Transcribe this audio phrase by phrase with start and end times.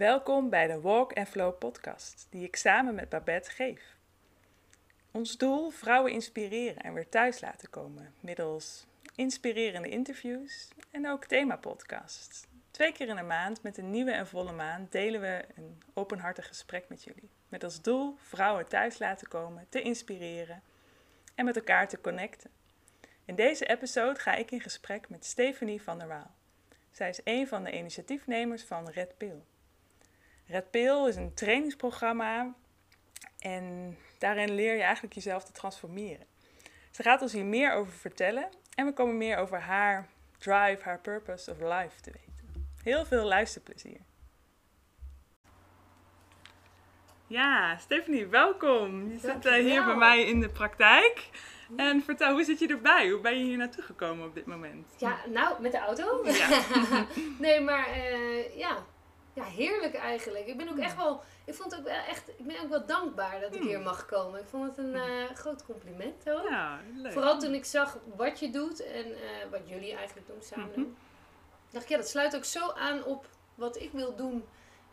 [0.00, 3.96] Welkom bij de Walk and Flow podcast, die ik samen met Babette geef.
[5.10, 12.46] Ons doel: vrouwen inspireren en weer thuis laten komen middels inspirerende interviews en ook themapodcasts.
[12.70, 16.46] Twee keer in de maand met een nieuwe en volle maand delen we een openhartig
[16.46, 17.30] gesprek met jullie.
[17.48, 20.62] Met als doel vrouwen thuis laten komen, te inspireren
[21.34, 22.50] en met elkaar te connecten.
[23.24, 26.34] In deze episode ga ik in gesprek met Stephanie van der Waal.
[26.90, 29.42] Zij is een van de initiatiefnemers van Red Pill.
[30.50, 32.54] Red Pill is een trainingsprogramma
[33.38, 36.26] en daarin leer je eigenlijk jezelf te transformeren.
[36.90, 41.00] Ze gaat ons hier meer over vertellen en we komen meer over haar drive, haar
[41.00, 42.70] purpose of life te weten.
[42.82, 44.00] Heel veel luisterplezier.
[47.26, 49.10] Ja, Stephanie, welkom.
[49.12, 51.28] Je zit uh, hier bij mij in de praktijk.
[51.76, 53.10] En vertel, hoe zit je erbij?
[53.10, 54.94] Hoe ben je hier naartoe gekomen op dit moment?
[54.98, 56.26] Ja, nou, met de auto.
[56.26, 56.62] Ja.
[57.38, 58.84] nee, maar uh, ja,
[59.40, 60.46] ja, heerlijk eigenlijk.
[60.46, 62.86] Ik ben ook echt wel, ik vond het ook wel echt, ik ben ook wel
[62.86, 64.40] dankbaar dat ik hier mag komen.
[64.40, 66.48] Ik vond het een uh, groot compliment ook.
[66.48, 67.12] Ja, leuk.
[67.12, 69.16] Vooral toen ik zag wat je doet en uh,
[69.50, 70.72] wat jullie eigenlijk doen samen.
[70.74, 70.96] Mm
[71.70, 74.44] Dacht ik, ja, dat sluit ook zo aan op wat ik wil doen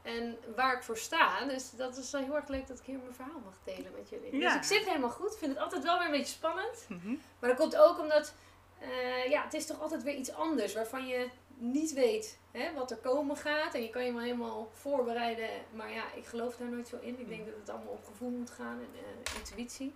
[0.01, 1.45] en waar ik voor sta.
[1.45, 4.09] Dus dat is dan heel erg leuk dat ik hier mijn verhaal mag delen met
[4.09, 4.37] jullie.
[4.37, 4.47] Ja.
[4.47, 5.31] Dus ik zit helemaal goed.
[5.31, 6.85] Ik vind het altijd wel weer een beetje spannend.
[6.89, 7.21] Mm -hmm.
[7.39, 8.33] Maar dat komt ook omdat,
[8.81, 12.91] uh, ja, het is toch altijd weer iets anders waarvan je niet weet hè, wat
[12.91, 13.73] er komen gaat.
[13.73, 15.49] En je kan je maar helemaal voorbereiden.
[15.73, 17.19] Maar ja, ik geloof daar nooit zo in.
[17.19, 19.93] Ik denk dat het allemaal op gevoel moet gaan en uh, intuïtie.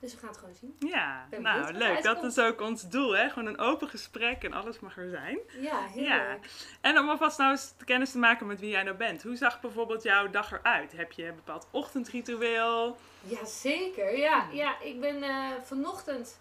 [0.00, 0.76] Dus we gaan het gewoon zien.
[0.78, 2.02] Ja, nou leuk.
[2.02, 3.28] Dat is ook ons doel, hè?
[3.28, 5.38] Gewoon een open gesprek en alles mag er zijn.
[5.60, 6.38] Ja, heel ja.
[6.80, 9.22] En om alvast nou eens kennis te maken met wie jij nou bent.
[9.22, 10.92] Hoe zag bijvoorbeeld jouw dag eruit?
[10.96, 12.96] Heb je een bepaald ochtendritueel?
[13.22, 14.18] Ja, zeker.
[14.18, 16.39] Ja, ja ik ben uh, vanochtend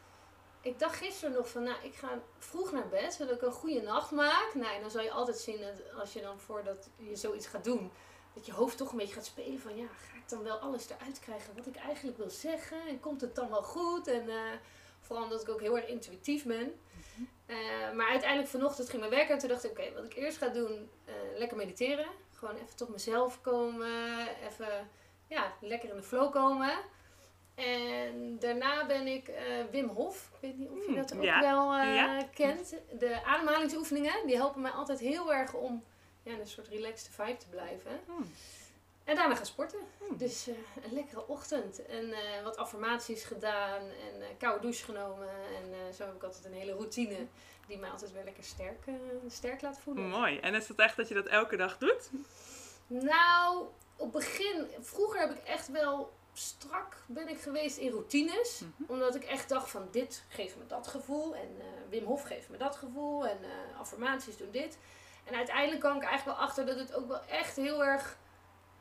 [0.62, 3.81] ik dacht gisteren nog van, nou, ik ga vroeg naar bed, zodat ik een goede
[3.81, 4.52] nacht maak.
[4.53, 7.64] Nou, en dan zal je altijd zien dat als je dan voordat je zoiets gaat
[7.64, 7.92] doen,
[8.34, 10.90] dat je hoofd toch een beetje gaat spelen van, ja, ga ik dan wel alles
[10.90, 12.88] eruit krijgen wat ik eigenlijk wil zeggen?
[12.88, 14.08] En komt het dan wel goed?
[14.08, 14.36] En uh,
[15.02, 16.80] vooral omdat ik ook heel erg intuïtief ben.
[17.48, 20.38] Uh, maar uiteindelijk vanochtend ging mijn werken en toen dacht ik, oké, wat ik eerst
[20.38, 22.08] ga doen, uh, lekker mediteren.
[22.34, 24.90] Gewoon even tot mezelf komen, even,
[25.28, 26.80] ja, lekker in de flow komen.
[27.59, 29.36] En daarna ben ik uh,
[29.72, 30.30] Wim Hof.
[30.34, 32.75] Ik weet niet of je hmm, dat ook wel uh, kent.
[33.00, 35.84] De ademhalingsoefeningen, die helpen mij altijd heel erg om
[36.24, 38.00] ja, in een soort relaxed vibe te blijven.
[38.06, 38.31] Hmm.
[39.03, 39.80] En daarna gaan sporten.
[39.98, 40.18] Hmm.
[40.18, 41.86] Dus uh, een lekkere ochtend.
[41.86, 43.81] En wat affirmaties gedaan.
[43.81, 45.30] En koude douche genomen.
[45.30, 47.18] En zo heb ik altijd een hele routine
[47.68, 48.86] die mij altijd weer lekker sterk,
[49.28, 50.09] sterk laat voelen.
[50.09, 50.40] Mooi.
[50.40, 52.09] En is het echt dat je dat elke dag doet?
[52.88, 53.66] Nou,
[53.96, 54.68] op begin...
[54.80, 58.59] Vroeger heb ik echt wel strak ben ik geweest in routines.
[58.59, 58.91] Mhm.
[58.91, 61.35] Omdat ik echt dacht van dit geeft me dat gevoel.
[61.35, 63.28] En uh, Wim Hof geeft me dat gevoel.
[63.28, 64.78] En uh, affirmaties doen dit.
[65.23, 68.18] En uiteindelijk kwam ik eigenlijk wel achter dat het ook wel echt heel erg...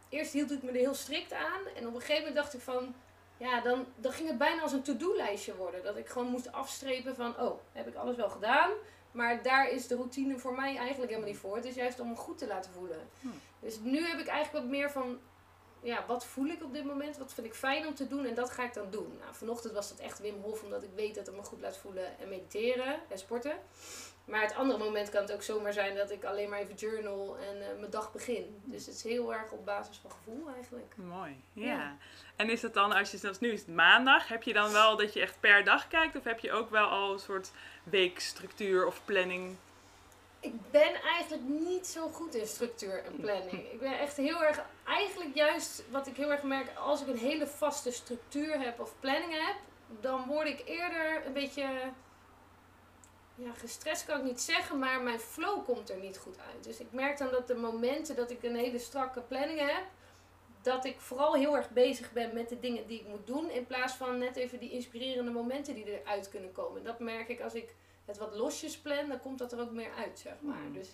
[0.08, 1.60] Eerst hield ik me er heel strikt aan.
[1.76, 2.94] En op een gegeven moment dacht ik van...
[3.36, 5.84] Ja, dan, dan ging het bijna als een to-do-lijstje worden.
[5.84, 7.40] Dat ik gewoon moest afstrepen van...
[7.40, 8.70] Oh, heb ik alles wel gedaan?
[9.10, 11.56] Maar daar is de routine voor mij eigenlijk helemaal niet voor.
[11.56, 13.08] Het is juist om me goed te laten voelen.
[13.20, 13.28] Hm.
[13.60, 15.18] Dus nu heb ik eigenlijk wat meer van
[15.82, 17.18] ja, wat voel ik op dit moment?
[17.18, 18.24] Wat vind ik fijn om te doen?
[18.24, 19.16] En dat ga ik dan doen.
[19.20, 21.76] Nou, vanochtend was dat echt Wim Hof, omdat ik weet dat het me goed laat
[21.76, 23.56] voelen en mediteren en sporten.
[24.24, 27.36] Maar het andere moment kan het ook zomaar zijn dat ik alleen maar even journal
[27.36, 28.60] en uh, mijn dag begin.
[28.64, 30.94] Dus het is heel erg op basis van gevoel eigenlijk.
[30.96, 31.96] Mooi, ja.
[32.36, 34.96] En is het dan, als je zelfs nu is het maandag, heb je dan wel
[34.96, 36.16] dat je echt per dag kijkt?
[36.16, 37.50] Of heb je ook wel al een soort
[37.84, 39.56] weekstructuur of planning
[40.40, 43.72] ik ben eigenlijk niet zo goed in structuur en planning.
[43.72, 47.18] Ik ben echt heel erg, eigenlijk juist wat ik heel erg merk, als ik een
[47.18, 49.56] hele vaste structuur heb of planning heb,
[50.00, 51.62] dan word ik eerder een beetje,
[53.34, 56.64] ja, gestrest kan ik niet zeggen, maar mijn flow komt er niet goed uit.
[56.64, 59.84] Dus ik merk dan dat de momenten dat ik een hele strakke planning heb,
[60.62, 63.66] dat ik vooral heel erg bezig ben met de dingen die ik moet doen, in
[63.66, 66.84] plaats van net even die inspirerende momenten die eruit kunnen komen.
[66.84, 67.74] Dat merk ik als ik
[68.04, 70.62] het wat losjes plan, dan komt dat er ook meer uit, zeg maar.
[70.62, 70.72] Hmm.
[70.72, 70.88] Dus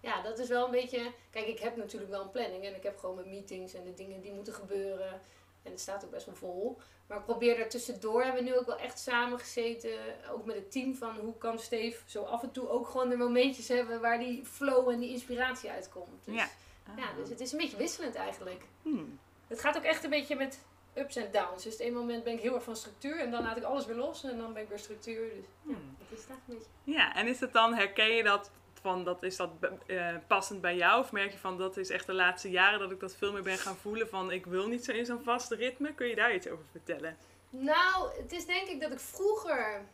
[0.00, 1.12] ja, dat is wel een beetje.
[1.30, 3.94] Kijk, ik heb natuurlijk wel een planning en ik heb gewoon mijn meetings en de
[3.94, 5.20] dingen die moeten gebeuren.
[5.62, 6.78] En het staat ook best wel vol.
[7.06, 8.22] Maar ik probeer daar tussendoor.
[8.22, 9.92] Hebben we nu ook wel echt samen gezeten.
[10.30, 13.16] Ook met het team van hoe kan Steve zo af en toe ook gewoon de
[13.16, 16.24] momentjes hebben waar die flow en die inspiratie uitkomt.
[16.24, 16.48] Dus, ja.
[16.96, 18.62] ja, dus het is een beetje wisselend eigenlijk.
[18.82, 19.18] Hmm.
[19.46, 20.60] Het gaat ook echt een beetje met
[20.94, 21.62] ups en downs.
[21.62, 23.86] Dus op een moment ben ik heel erg van structuur en dan laat ik alles
[23.86, 25.28] weer los en dan ben ik weer structuur.
[25.34, 25.96] Dus ja, hmm.
[25.98, 26.70] dat is het een beetje.
[26.84, 28.50] Ja, en is het dan, herken je dat
[28.80, 29.50] van dat is dat
[29.86, 31.00] uh, passend bij jou?
[31.00, 33.42] Of merk je van dat is echt de laatste jaren dat ik dat veel meer
[33.42, 35.94] ben gaan voelen van ik wil niet zo in zo'n vaste ritme?
[35.94, 37.16] Kun je daar iets over vertellen?
[37.50, 39.84] Nou, het is denk ik dat ik vroeger,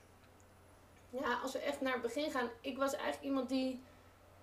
[1.11, 3.81] ja, als we echt naar het begin gaan, ik was eigenlijk iemand die.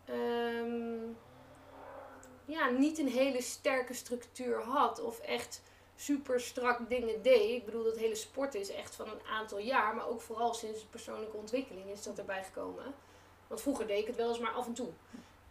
[0.09, 1.17] Um,
[2.45, 5.61] ja, niet een hele sterke structuur had of echt
[5.95, 7.49] super strak dingen deed.
[7.49, 10.83] Ik bedoel, dat hele sport is echt van een aantal jaar, maar ook vooral sinds
[10.83, 12.93] persoonlijke ontwikkeling is dat erbij gekomen.
[13.53, 14.89] Want vroeger deed ik het wel eens maar af en toe.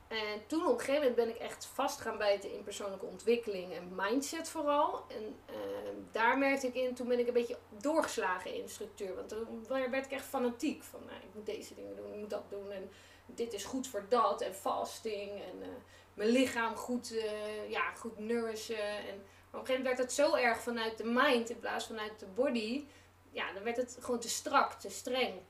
[0.08, 3.72] En toen op een gegeven moment ben ik echt vast gaan bijten in persoonlijke ontwikkeling
[3.72, 5.04] en mindset vooral.
[5.08, 9.14] En ehm, daar merkte ik in, toen ben ik een beetje doorgeslagen in de structuur.
[9.14, 12.30] Want toen werd ik echt fanatiek van, nou, ik moet deze dingen doen, ik moet
[12.30, 12.70] dat doen.
[12.70, 12.90] En
[13.26, 15.68] dit is goed voor dat en fasting en eh,
[16.14, 18.96] mijn lichaam goed, uh, ja, goed nourishen.
[18.96, 21.96] En, op een gegeven moment werd het zo erg vanuit de mind in plaats van
[21.96, 22.84] vanuit de body.
[23.30, 25.40] Ja, dan werd het gewoon te strak, te streng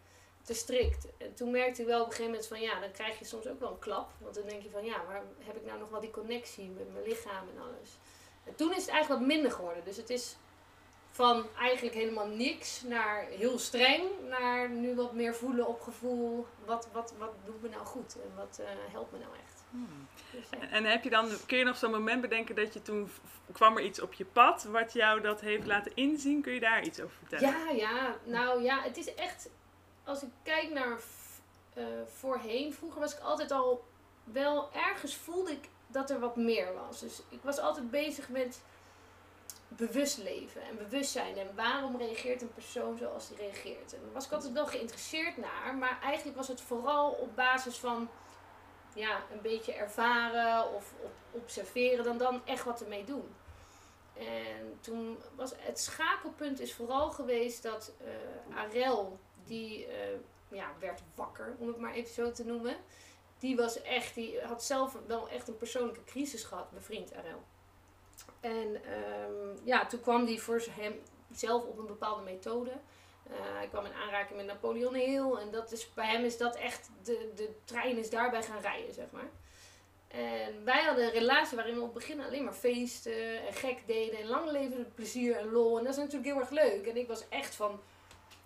[0.43, 1.06] te strikt.
[1.19, 3.47] En toen merkte ik wel op een gegeven moment van ja, dan krijg je soms
[3.47, 4.11] ook wel een klap.
[4.19, 6.93] Want dan denk je van ja, maar heb ik nou nog wel die connectie met
[6.93, 7.99] mijn lichaam en alles.
[8.44, 9.85] En toen is het eigenlijk wat minder geworden.
[9.85, 10.37] Dus het is
[11.11, 16.47] van eigenlijk helemaal niks naar heel streng, naar nu wat meer voelen op gevoel.
[16.65, 19.62] Wat, wat, wat doet me nou goed en wat uh, helpt me nou echt.
[19.71, 20.09] Hmm.
[20.31, 23.11] Dus, En heb je dan, kun je nog zo'n moment bedenken dat je toen
[23.53, 26.43] kwam er iets op je pad wat jou dat heeft laten inzien?
[26.43, 27.49] Kun je daar iets over vertellen?
[27.49, 29.49] Ja, ja, nou ja, het is echt
[30.04, 30.99] als ik kijk naar
[31.75, 33.84] uh, voorheen, vroeger was ik altijd al
[34.25, 37.00] wel ergens voelde ik dat er wat meer was.
[37.00, 38.60] Dus ik was altijd bezig met
[39.69, 41.37] bewust leven en bewustzijn.
[41.37, 43.94] En waarom reageert een persoon zoals die reageert?
[43.94, 45.75] En daar was ik altijd wel geïnteresseerd naar.
[45.75, 48.08] Maar eigenlijk was het vooral op basis van
[48.94, 50.93] ja, een beetje ervaren of
[51.31, 53.34] observeren dan dan echt wat ermee doen.
[54.14, 59.93] En toen was het schakelpunt is vooral geweest dat uh, Arel die uh,
[60.49, 62.77] ja, werd wakker, om het maar even zo te noemen.
[63.39, 67.43] Die was echt, die had zelf wel echt een persoonlijke crisis gehad, mijn vriend Arel.
[68.41, 68.81] En
[69.31, 71.00] um, ja, toen kwam die voor hem
[71.33, 72.71] zelf op een bepaalde methode.
[72.71, 75.35] Uh, hij kwam in aanraking met Napoleon Hill.
[75.35, 78.95] En dat is, bij hem is dat echt, de, de trein is daarbij gaan rijden,
[78.95, 79.31] zeg maar.
[80.09, 83.87] En wij hadden een relatie waarin we op het begin alleen maar feesten en gek
[83.87, 84.19] deden.
[84.19, 85.79] En lang leven plezier en lol.
[85.79, 86.87] En dat is natuurlijk heel erg leuk.
[86.87, 87.81] En ik was echt van,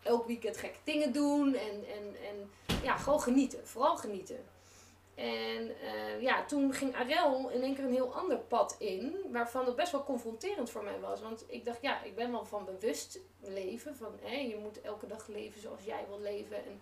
[0.07, 1.55] elk weekend gekke dingen doen.
[1.55, 2.51] En, en, en
[2.83, 3.67] ja, gewoon genieten.
[3.67, 4.45] Vooral genieten.
[5.17, 9.67] En uh, ja, toen ging Arel in één keer een heel ander pad in, waarvan
[9.67, 11.23] het best wel confronterend voor mij was.
[11.23, 13.97] Want ik dacht, ja, ik ben wel van bewust leven.
[13.97, 16.57] Van hé, je moet elke dag leven zoals jij wil leven.
[16.57, 16.81] En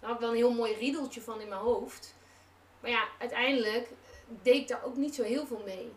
[0.00, 2.14] daar had ik wel een heel mooi riedeltje van in mijn hoofd.
[2.80, 3.88] Maar ja, uiteindelijk
[4.42, 5.92] deed ik daar ook niet zo heel veel mee.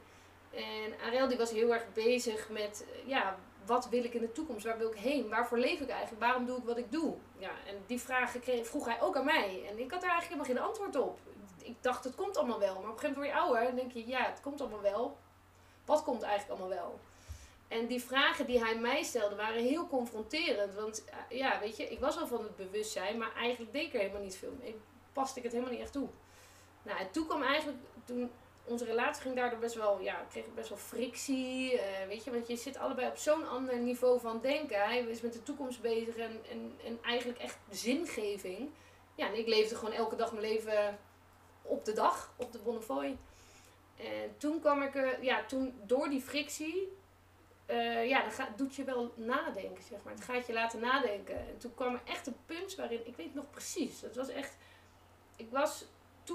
[0.52, 4.66] En Arel die was heel erg bezig met, ja, wat wil ik in de toekomst?
[4.66, 5.30] Waar wil ik heen?
[5.30, 6.22] Waarvoor leef ik eigenlijk?
[6.22, 7.16] Waarom doe ik wat ik doe?
[7.38, 9.66] Ja, en die vragen kreeg, vroeg hij ook aan mij.
[9.70, 11.20] En ik had daar eigenlijk helemaal geen antwoord op.
[11.64, 12.74] Ik dacht, het komt allemaal wel.
[12.74, 14.82] Maar op een gegeven moment word je ouder en denk je, ja, het komt allemaal
[14.82, 15.18] wel.
[15.86, 17.00] Wat komt eigenlijk allemaal wel?
[17.68, 20.74] En die vragen die hij mij stelde waren heel confronterend.
[20.74, 23.94] Want eh, ja, weet je, ik was al van het bewustzijn, maar eigenlijk deed ik
[23.94, 24.76] er helemaal niet veel mee.
[25.14, 26.08] Paste ik het helemaal niet echt toe.
[26.84, 28.32] Nou, en toen kwam eigenlijk, toen
[28.64, 31.74] onze relatie ging daardoor best wel, ja, kreeg best wel frictie.
[31.74, 34.84] Uh, weet je, want je zit allebei op zo'n ander niveau van denken.
[34.84, 38.70] Hij is met de toekomst bezig en, en, en eigenlijk echt zingeving.
[39.16, 41.00] Ja, en ik leefde gewoon elke dag mijn leven
[41.62, 43.18] op de dag, op de Bonnefoy.
[43.98, 46.98] En toen kwam ik er, ja, toen door die frictie,
[47.68, 50.14] uh, ja, dan gaat, doet je wel nadenken, zeg maar.
[50.14, 51.36] Het gaat je laten nadenken.
[51.36, 54.58] En toen kwam er echt een punt waarin, ik weet nog precies, dat was echt,
[55.36, 55.86] ik was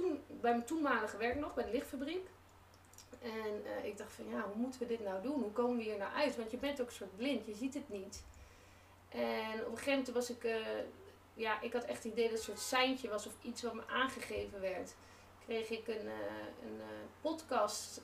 [0.01, 2.27] toen, bij mijn toenmalige werk nog, bij de lichtfabriek.
[3.23, 5.43] En uh, ik dacht van ja, hoe moeten we dit nou doen?
[5.43, 6.37] Hoe komen we hier nou uit?
[6.37, 8.25] Want je bent ook een soort blind, je ziet het niet.
[9.09, 10.57] En op een gegeven moment was ik, uh,
[11.35, 13.75] ja, ik had echt het idee dat het een soort seintje was of iets wat
[13.75, 14.95] me aangegeven werd.
[15.45, 16.13] Kreeg ik een, uh,
[16.63, 16.81] een
[17.21, 18.01] podcast.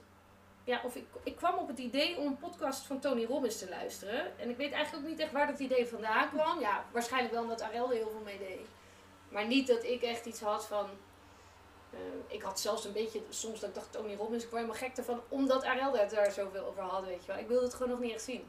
[0.64, 3.68] Ja, of ik, ik kwam op het idee om een podcast van Tony Robbins te
[3.68, 4.38] luisteren.
[4.38, 6.60] En ik weet eigenlijk ook niet echt waar dat idee vandaan kwam.
[6.60, 8.66] Ja, waarschijnlijk wel omdat Arel er heel veel mee deed.
[9.28, 10.86] Maar niet dat ik echt iets had van,
[11.94, 14.88] uh, ik had zelfs een beetje, soms dat ik dacht Tony Robbins, ik word helemaal
[14.88, 17.40] gek ervan, omdat Arel daar zoveel over had, weet je wel.
[17.40, 18.48] Ik wilde het gewoon nog niet echt zien.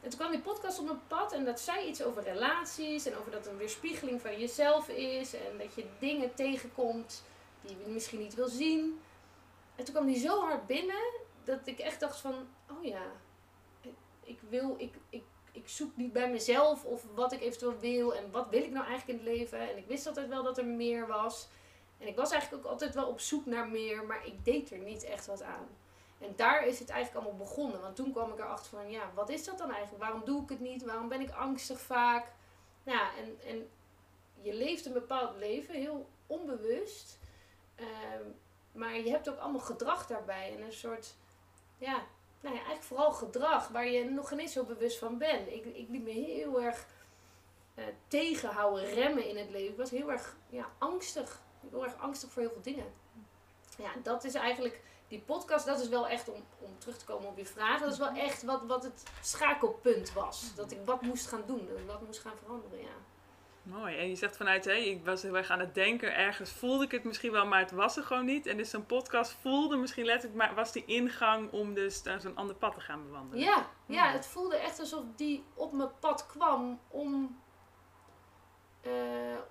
[0.00, 3.16] En toen kwam die podcast op mijn pad en dat zei iets over relaties en
[3.16, 7.22] over dat een weerspiegeling van jezelf is en dat je dingen tegenkomt
[7.60, 9.00] die je misschien niet wil zien.
[9.76, 11.12] En toen kwam die zo hard binnen
[11.44, 12.34] dat ik echt dacht van,
[12.70, 13.02] oh ja,
[14.22, 18.30] ik wil, ik, ik, ik zoek niet bij mezelf of wat ik eventueel wil en
[18.30, 19.70] wat wil ik nou eigenlijk in het leven.
[19.70, 21.48] En ik wist altijd wel dat er meer was.
[21.98, 24.78] En ik was eigenlijk ook altijd wel op zoek naar meer, maar ik deed er
[24.78, 25.68] niet echt wat aan.
[26.18, 27.80] En daar is het eigenlijk allemaal begonnen.
[27.80, 30.02] Want toen kwam ik erachter van, ja, wat is dat dan eigenlijk?
[30.02, 30.84] Waarom doe ik het niet?
[30.84, 32.32] Waarom ben ik angstig vaak?
[32.82, 33.68] Nou, en, en
[34.42, 37.18] je leeft een bepaald leven, heel onbewust.
[37.74, 38.24] Ehm,
[38.72, 40.54] maar je hebt ook allemaal gedrag daarbij.
[40.56, 41.14] En een soort,
[41.78, 42.06] ja,
[42.40, 45.48] nou ja, eigenlijk vooral gedrag waar je nog eens zo bewust van bent.
[45.48, 46.86] Ik, ik liet me heel erg
[47.74, 49.70] uh, tegenhouden, remmen in het leven.
[49.70, 52.92] Ik was heel erg ja, angstig heel erg angstig voor heel veel dingen.
[53.78, 57.28] Ja, dat is eigenlijk die podcast, dat is wel echt om, om terug te komen
[57.28, 57.80] op je vraag.
[57.80, 60.54] Dat is wel echt wat, wat het schakelpunt was.
[60.54, 62.96] Dat ik wat moest gaan doen, dat ik wat moest gaan veranderen, ja.
[63.62, 63.96] Mooi.
[63.96, 66.90] En je zegt vanuit, hé, ik was heel erg aan het denken, ergens voelde ik
[66.90, 68.46] het misschien wel, maar het was er gewoon niet.
[68.46, 72.36] En dus zo'n podcast voelde misschien letterlijk, maar was die ingang om dus naar zo'n
[72.36, 73.44] ander pad te gaan bewandelen.
[73.44, 77.40] Ja, ja, het voelde echt alsof die op mijn pad kwam om,
[78.80, 78.90] eh,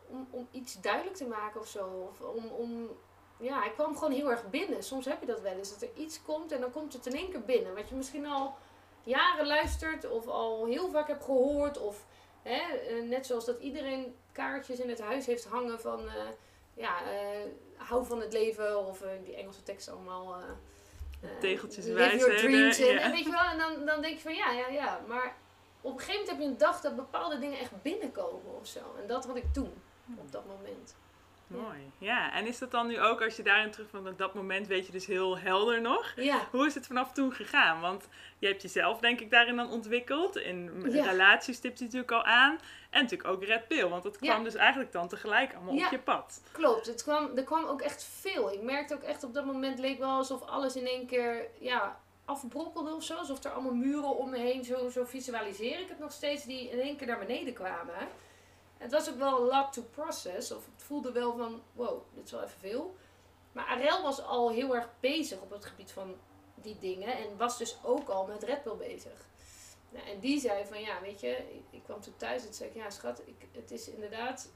[0.07, 2.09] om, om iets duidelijk te maken of zo.
[2.09, 2.89] Of om, om,
[3.39, 4.83] ja, ik kwam gewoon heel erg binnen.
[4.83, 7.15] Soms heb je dat wel eens, dat er iets komt en dan komt het in
[7.15, 7.75] één keer binnen.
[7.75, 8.55] Wat je misschien al
[9.03, 12.05] jaren luistert of al heel vaak hebt gehoord of
[12.47, 16.13] Hè, eh, net zoals dat iedereen kaartjes in het huis heeft hangen van uh,
[16.73, 20.41] ja, uh, hou van het leven of die Engelse teksten allemaal.
[21.39, 22.19] Tegeltjes wijzen.
[22.19, 22.97] your dreams in.
[22.97, 25.01] En weet je wel, en dan, dan denk je van ja, ja, ja.
[25.07, 25.35] Maar
[25.81, 28.79] op een gegeven moment heb je een dag dat bepaalde dingen echt binnenkomen of zo.
[29.01, 29.73] En dat had ik toen,
[30.17, 30.95] op dat moment.
[31.47, 31.91] Mooi.
[31.97, 34.85] Ja, en is dat dan nu ook als je daarin terug van dat moment weet
[34.85, 36.13] je dus heel helder nog?
[36.15, 36.47] Ja.
[36.51, 37.81] Hoe is het vanaf toen gegaan?
[37.81, 38.07] Want
[38.39, 40.35] je hebt jezelf denk ik daarin dan ontwikkeld.
[40.35, 42.59] In relaties stipt je natuurlijk al aan.
[42.89, 45.99] En natuurlijk ook Red Pill, want dat kwam dus eigenlijk dan tegelijk allemaal op je
[45.99, 46.41] pad.
[46.51, 48.51] Klopt, het kwam, er kwam ook echt veel.
[48.53, 51.99] Ik merkte ook echt op dat moment leek wel alsof alles in één keer ja,
[52.27, 53.15] afbrokkelde of zo.
[53.15, 56.69] Alsof er allemaal muren om me heen, zo, zo visualiseer ik het nog steeds, die
[56.69, 58.07] in één keer naar beneden kwamen.
[58.77, 60.51] Het was ook wel een lot to process.
[60.51, 62.95] Of het voelde wel van, wow, dit is wel even veel.
[63.51, 66.15] Maar Arel was al heel erg bezig op het gebied van
[66.55, 67.17] die dingen.
[67.17, 69.25] En was dus ook al met Red Bull bezig.
[69.89, 72.69] Nou, en die zei van, ja, weet je, ik, ik kwam toen thuis en zei
[72.69, 74.49] ik, ja schat, ik, het is inderdaad...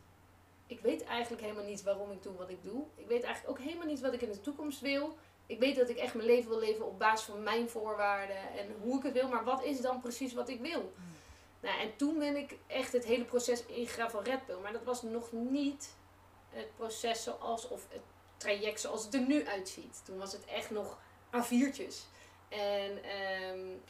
[0.68, 2.84] Ik weet eigenlijk helemaal niet waarom ik doe wat ik doe.
[2.96, 5.18] Ik weet eigenlijk ook helemaal niet wat ik in de toekomst wil.
[5.52, 8.76] Ik weet dat ik echt mijn leven wil leven op basis van mijn voorwaarden en
[8.82, 9.28] hoe ik het wil.
[9.28, 10.94] Maar wat is dan precies wat ik wil?
[11.60, 14.60] Nou, en toen ben ik echt het hele proces ingegaan van Red Bull.
[14.60, 15.94] Maar dat was nog niet
[16.50, 18.02] het proces zoals, of het
[18.38, 20.02] traject zoals het er nu uitziet.
[20.06, 21.00] Toen was het echt nog
[21.36, 21.96] A4'tjes.
[22.50, 23.00] En
[23.58, 23.82] um,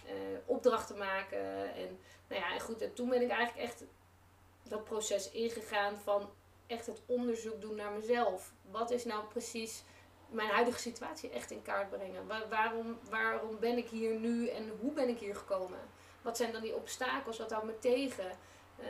[0.46, 1.76] opdrachten maken.
[1.76, 2.82] En, nou ja, en goed.
[2.82, 3.84] En toen ben ik eigenlijk echt
[4.64, 6.30] dat proces ingegaan van
[6.68, 8.54] echt het onderzoek doen naar mezelf.
[8.72, 9.84] Wat is nou precies
[10.32, 12.28] mijn huidige situatie echt in kaart brengen?
[12.50, 15.80] waarom, waarom ben ik hier nu en hoe ben ik hier gekomen?
[16.22, 17.38] Wat zijn dan die obstakels?
[17.38, 18.32] Wat houdt me tegen?
[18.80, 18.86] Uh,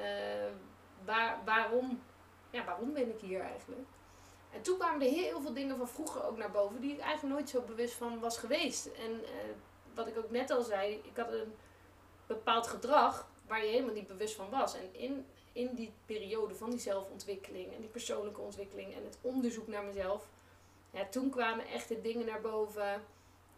[1.05, 2.01] waar, waarom,
[2.49, 3.87] ja, waarom ben ik hier eigenlijk?
[4.51, 7.33] En toen kwamen er heel veel dingen van vroeger ook naar boven die ik eigenlijk
[7.33, 8.85] nooit zo bewust van was geweest.
[8.85, 9.27] En uh,
[9.93, 11.53] wat ik ook net al zei, ik had een
[12.27, 14.75] bepaald gedrag waar je helemaal niet bewust van was.
[14.75, 19.67] En in, in die periode van die zelfontwikkeling en die persoonlijke ontwikkeling en het onderzoek
[19.67, 20.29] naar mezelf,
[20.91, 23.03] ja, toen kwamen echt de dingen naar boven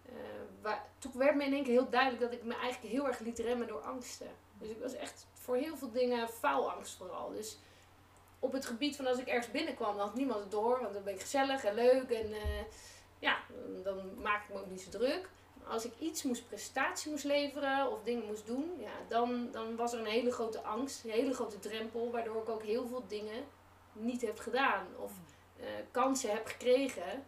[0.10, 0.16] uh,
[0.62, 3.20] waar, toen werd me in één keer heel duidelijk dat ik me eigenlijk heel erg
[3.20, 4.28] liet remmen door angsten.
[4.60, 7.32] Dus ik was echt voor heel veel dingen faalangst vooral.
[7.32, 7.58] Dus
[8.40, 10.80] op het gebied van als ik ergens binnenkwam, dan had niemand het door.
[10.82, 12.62] Want dan ben ik gezellig en leuk en uh,
[13.20, 13.38] ja,
[13.84, 15.30] dan maak ik me ook niet zo druk.
[15.68, 19.94] Als ik iets moest, prestatie moest leveren of dingen moest doen, ja, dan, dan was
[19.94, 22.12] er een hele grote angst, een hele grote drempel.
[22.12, 23.44] Waardoor ik ook heel veel dingen
[23.94, 25.12] niet heb gedaan of
[25.60, 27.24] uh, kansen heb gekregen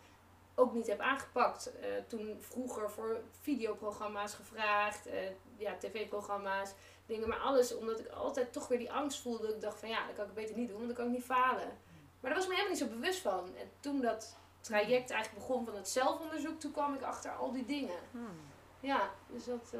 [0.55, 1.71] ook niet heb aangepakt.
[1.79, 5.13] Uh, toen vroeger voor videoprogramma's gevraagd, uh,
[5.57, 6.73] ja, tv-programma's,
[7.05, 9.53] dingen, maar alles omdat ik altijd toch weer die angst voelde.
[9.53, 11.23] Ik dacht van ja, dat kan ik beter niet doen, want dan kan ik niet
[11.23, 11.77] falen.
[12.19, 13.55] Maar daar was me helemaal niet zo bewust van.
[13.57, 17.65] En toen dat traject eigenlijk begon van het zelfonderzoek, toen kwam ik achter al die
[17.65, 17.99] dingen.
[18.11, 18.39] Hmm.
[18.79, 19.79] Ja, dus dat, uh,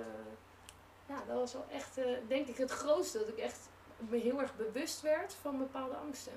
[1.07, 1.95] ja, dat was wel echt,
[2.27, 3.17] denk ik, het grootste.
[3.17, 6.33] Dat ik echt me heel erg bewust werd van bepaalde angsten.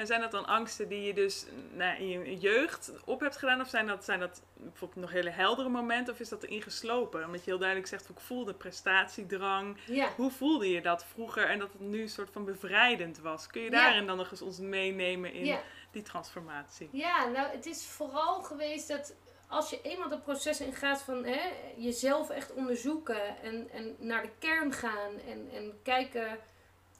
[0.00, 3.60] En zijn dat dan angsten die je dus nou, in je jeugd op hebt gedaan?
[3.60, 6.12] Of zijn dat, zijn dat bijvoorbeeld nog hele heldere momenten?
[6.12, 7.24] Of is dat erin geslopen?
[7.24, 9.78] Omdat je heel duidelijk zegt, ik voelde prestatiedrang.
[9.86, 10.08] Ja.
[10.16, 13.46] Hoe voelde je dat vroeger en dat het nu een soort van bevrijdend was?
[13.46, 15.58] Kun je daarin dan nog eens ons meenemen in
[15.90, 16.88] die transformatie?
[16.92, 19.14] Ja, nou het is vooral geweest dat
[19.48, 21.40] als je eenmaal dat proces ingaat van hè,
[21.76, 26.38] jezelf echt onderzoeken en, en naar de kern gaan en, en kijken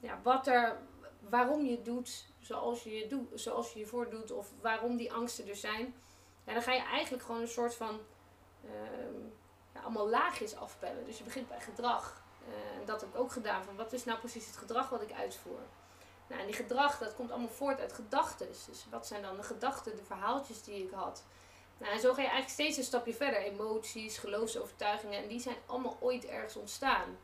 [0.01, 0.77] ja, wat er,
[1.29, 5.13] waarom je het doet, zoals je je, doet, zoals je je voordoet of waarom die
[5.13, 5.95] angsten er zijn.
[6.45, 7.99] Ja, dan ga je eigenlijk gewoon een soort van
[8.65, 8.71] uh,
[9.73, 11.05] ja, allemaal laagjes afpellen.
[11.05, 12.23] Dus je begint bij gedrag.
[12.47, 13.63] Uh, dat heb ik ook gedaan.
[13.63, 15.59] Van wat is nou precies het gedrag wat ik uitvoer?
[16.27, 18.47] Nou, en die gedrag, dat komt allemaal voort uit gedachten.
[18.47, 21.23] Dus wat zijn dan de gedachten, de verhaaltjes die ik had?
[21.77, 23.39] Nou, en zo ga je eigenlijk steeds een stapje verder.
[23.39, 25.21] Emoties, geloofsovertuigingen.
[25.21, 27.17] En die zijn allemaal ooit ergens ontstaan.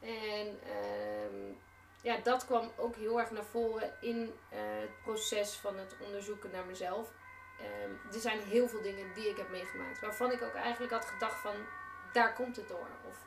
[0.00, 1.54] En uh,
[2.04, 6.50] ja, dat kwam ook heel erg naar voren in eh, het proces van het onderzoeken
[6.50, 7.12] naar mezelf.
[7.58, 11.04] Ehm, er zijn heel veel dingen die ik heb meegemaakt, waarvan ik ook eigenlijk had
[11.04, 11.54] gedacht van,
[12.12, 12.88] daar komt het door.
[13.08, 13.24] Of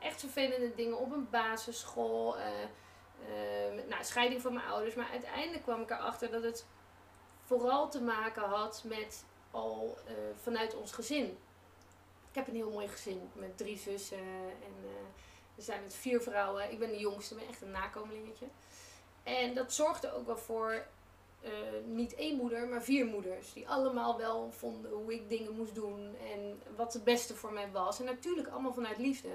[0.00, 2.44] echt vervelende dingen op een basisschool, uh,
[3.88, 4.94] nou, scheiding van mijn ouders.
[4.94, 6.66] Maar uiteindelijk kwam ik erachter dat het
[7.44, 11.38] vooral te maken had met al eh, vanuit ons gezin.
[12.28, 14.18] Ik heb een heel mooi gezin met drie zussen
[14.62, 14.74] en
[15.58, 16.70] we zijn met vier vrouwen.
[16.70, 18.46] Ik ben de jongste, ben echt een nakomelingetje.
[19.22, 20.86] En dat zorgde ook wel voor
[21.44, 21.50] uh,
[21.84, 23.52] niet één moeder, maar vier moeders.
[23.52, 27.70] Die allemaal wel vonden hoe ik dingen moest doen en wat het beste voor mij
[27.70, 27.98] was.
[27.98, 29.28] En natuurlijk allemaal vanuit liefde.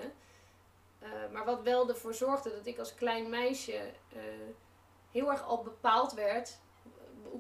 [1.04, 4.22] Uh, maar wat wel ervoor zorgde dat ik als klein meisje uh,
[5.12, 6.60] heel erg al bepaald werd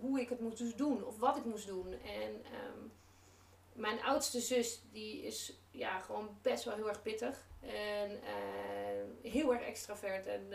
[0.01, 1.91] hoe ik het moest doen of wat ik moest doen.
[1.91, 2.91] En um,
[3.73, 7.45] mijn oudste zus, die is ja, gewoon best wel heel erg pittig.
[7.59, 8.19] En
[9.21, 10.53] heel erg extravert en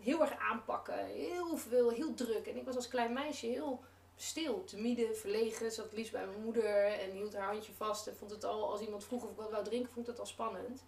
[0.00, 1.06] heel erg aanpakken.
[1.06, 2.46] Heel veel, heel druk.
[2.46, 3.84] En ik was als klein meisje heel
[4.16, 5.72] stil, timide, verlegen.
[5.72, 8.06] Zat liefst bij mijn moeder en hield haar handje vast.
[8.06, 10.20] En vond het al, als iemand vroeg of ik wat wou drinken, vond ik dat
[10.20, 10.84] al spannend.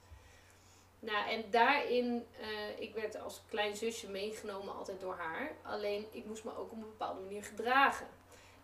[1.04, 5.56] Nou, en daarin, uh, ik werd als klein zusje meegenomen altijd door haar.
[5.62, 8.06] Alleen, ik moest me ook op een bepaalde manier gedragen.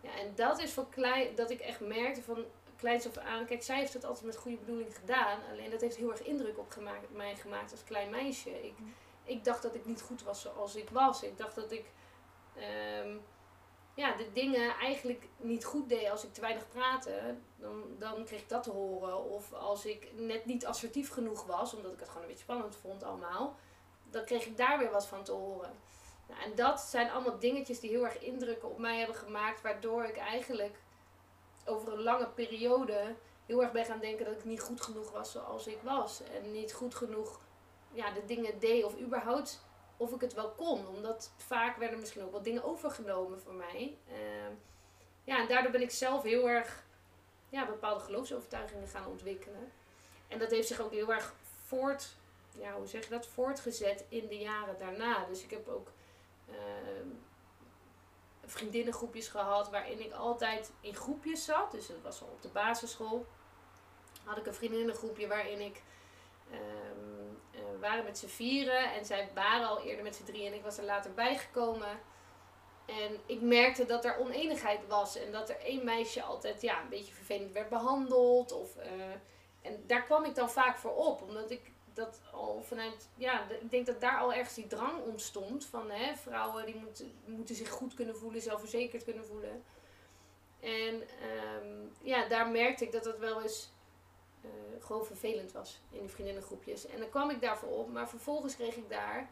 [0.01, 2.45] Ja, en dat is voor klein, dat ik echt merkte van
[2.81, 3.45] kleins af aan.
[3.45, 5.39] Kijk, zij heeft het altijd met goede bedoeling gedaan.
[5.51, 8.65] Alleen dat heeft heel erg indruk op gemaakt, mij gemaakt als klein meisje.
[8.65, 8.75] Ik,
[9.23, 11.23] ik dacht dat ik niet goed was zoals ik was.
[11.23, 11.85] Ik dacht dat ik
[13.03, 13.21] um,
[13.95, 17.35] ja, de dingen eigenlijk niet goed deed als ik te weinig praatte.
[17.55, 19.23] Dan, dan kreeg ik dat te horen.
[19.23, 22.75] Of als ik net niet assertief genoeg was, omdat ik het gewoon een beetje spannend
[22.75, 23.55] vond allemaal.
[24.09, 25.73] Dan kreeg ik daar weer wat van te horen.
[26.27, 29.61] Nou, en dat zijn allemaal dingetjes die heel erg indrukken op mij hebben gemaakt.
[29.61, 30.79] Waardoor ik eigenlijk
[31.65, 33.15] over een lange periode
[33.45, 36.21] heel erg ben gaan denken dat ik niet goed genoeg was zoals ik was.
[36.23, 37.39] En niet goed genoeg
[37.91, 39.63] ja, de dingen deed of überhaupt
[39.97, 40.87] of ik het wel kon.
[40.87, 43.97] Omdat vaak werden misschien ook wel dingen overgenomen voor mij.
[44.07, 44.15] Uh,
[45.23, 46.83] ja, en daardoor ben ik zelf heel erg
[47.49, 49.71] ja, bepaalde geloofsovertuigingen gaan ontwikkelen.
[50.27, 52.15] En dat heeft zich ook heel erg voort,
[52.57, 55.25] ja, hoe zeg je dat, voortgezet in de jaren daarna.
[55.25, 55.91] Dus ik heb ook
[56.49, 56.55] uh,
[58.51, 61.71] vriendinnengroepjes gehad waarin ik altijd in groepjes zat.
[61.71, 63.25] Dus dat was al op de basisschool.
[64.23, 65.81] Had ik een vriendinnengroepje waarin ik
[66.51, 70.57] um, uh, waren met z'n vieren en zij waren al eerder met z'n drieën en
[70.57, 71.99] ik was er later bijgekomen.
[72.85, 76.89] En ik merkte dat er oneenigheid was en dat er één meisje altijd ja, een
[76.89, 78.51] beetje vervelend werd behandeld.
[78.51, 78.83] Of, uh,
[79.61, 81.71] en daar kwam ik dan vaak voor op, omdat ik
[82.03, 86.15] dat al vanuit, ja, ik denk dat daar al ergens die drang ontstond van hè,
[86.15, 89.63] vrouwen die moeten, moeten zich goed kunnen voelen, zelfverzekerd kunnen voelen.
[90.59, 91.03] En
[91.63, 93.71] um, ja, daar merkte ik dat dat wel eens
[94.45, 96.85] uh, gewoon vervelend was in die vriendinnengroepjes.
[96.85, 99.29] En dan kwam ik daarvoor op, maar vervolgens kreeg ik daar.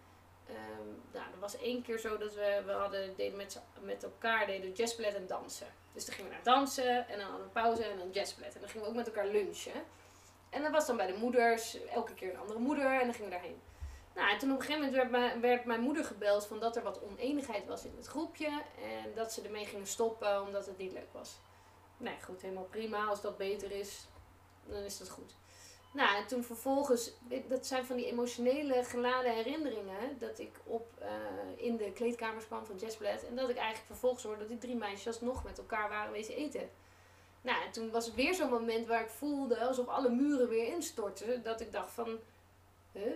[0.49, 4.45] Um, nou, er was één keer zo dat we, we hadden, deden met, met elkaar
[4.45, 5.67] deden jazzballet en dansen.
[5.93, 8.53] Dus dan gingen we naar dansen en dan hadden we pauze en dan jazzballet.
[8.55, 9.83] En dan gingen we ook met elkaar lunchen.
[10.49, 13.29] En dat was dan bij de moeders, elke keer een andere moeder en dan gingen
[13.29, 13.61] we daarheen.
[14.15, 17.01] Nou, en toen op een gegeven moment werd, mijn, moeder gebeld van dat er wat
[17.01, 18.47] oneenigheid was in het groepje.
[18.83, 21.37] En dat ze ermee gingen stoppen omdat het niet leuk was.
[21.97, 23.05] Nee, goed, helemaal prima.
[23.05, 24.07] Als dat beter is,
[24.65, 25.35] dan is dat goed.
[25.93, 27.11] Nou, en toen vervolgens,
[27.47, 32.65] dat zijn van die emotionele geladen herinneringen, dat ik op, uh, in de kleedkamers kwam
[32.65, 35.89] van Jazzblad en dat ik eigenlijk vervolgens hoorde dat die drie meisjes nog met elkaar
[35.89, 36.69] waren wezen eten.
[37.41, 40.73] Nou, en toen was het weer zo'n moment waar ik voelde alsof alle muren weer
[40.73, 42.19] instortten, dat ik dacht van,
[42.91, 43.13] huh?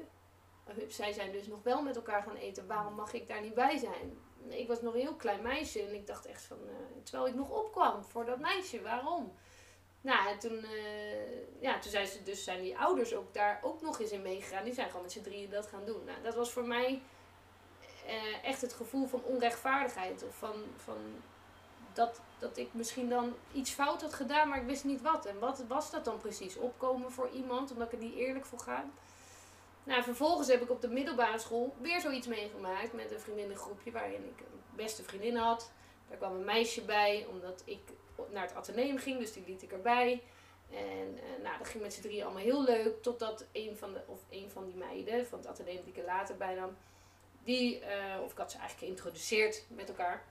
[0.88, 3.78] zij zijn dus nog wel met elkaar gaan eten, waarom mag ik daar niet bij
[3.78, 4.18] zijn?
[4.50, 7.36] Ik was nog een heel klein meisje en ik dacht echt van, uh, terwijl ik
[7.36, 9.34] nog opkwam voor dat meisje, waarom?
[10.04, 13.82] Nou, en toen, uh, ja, toen zijn, ze, dus zijn die ouders ook daar ook
[13.82, 14.64] nog eens in meegegaan.
[14.64, 16.04] Die zijn gewoon met z'n drieën dat gaan doen.
[16.04, 17.02] Nou, dat was voor mij
[18.06, 20.24] uh, echt het gevoel van onrechtvaardigheid.
[20.24, 20.98] Of van, van
[21.94, 25.26] dat, dat ik misschien dan iets fout had gedaan, maar ik wist niet wat.
[25.26, 26.58] En wat was dat dan precies?
[26.58, 28.86] Opkomen voor iemand, omdat ik er niet eerlijk voor ga.
[29.84, 34.26] Nou, vervolgens heb ik op de middelbare school weer zoiets meegemaakt met een vriendinnengroepje waarin
[34.26, 35.72] ik een beste vriendin had.
[36.10, 37.80] Daar kwam een meisje bij, omdat ik
[38.32, 40.24] naar het ateneum ging, dus die liet ik erbij.
[40.72, 43.02] En uh, nou, dat ging met z'n drieën allemaal heel leuk.
[43.02, 46.06] Totdat een van, de, of een van die meiden van het ateneum die ik er
[46.06, 46.78] later bij nam,
[47.44, 50.26] die, uh, of ik had ze eigenlijk geïntroduceerd met elkaar.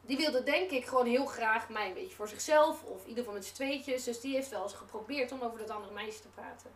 [0.00, 2.84] Die wilde denk ik gewoon heel graag mij een beetje voor zichzelf.
[2.84, 4.04] Of in ieder geval met z'n tweetjes.
[4.04, 6.70] Dus die heeft wel eens geprobeerd om over dat andere meisje te praten.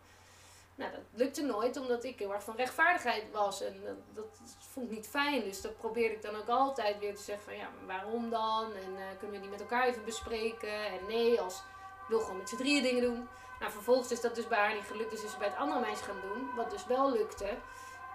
[0.77, 3.62] Nou, dat lukte nooit, omdat ik heel erg van rechtvaardigheid was.
[3.62, 4.27] En dat, dat
[4.59, 5.45] vond ik niet fijn.
[5.45, 8.64] Dus dat probeerde ik dan ook altijd weer te zeggen van ja, maar waarom dan?
[8.64, 10.87] En uh, kunnen we die met elkaar even bespreken?
[10.87, 13.29] En nee, als ik wil gewoon met z'n drieën dingen doen.
[13.61, 15.11] Nou, vervolgens is dat dus bij haar niet gelukt.
[15.11, 16.55] Dus is ze bij het andere meisje gaan doen.
[16.55, 17.57] Wat dus wel lukte.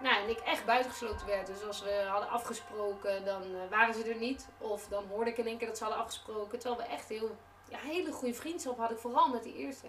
[0.02, 1.46] Nou, en ik echt buitengesloten werd.
[1.46, 4.48] Dus als we hadden afgesproken, dan uh, waren ze er niet.
[4.58, 6.58] Of dan hoorde ik in één keer dat ze hadden afgesproken.
[6.58, 7.36] Terwijl we echt heel,
[7.68, 8.98] ja, hele goede vriendschap hadden.
[8.98, 9.86] Vooral met die eerste.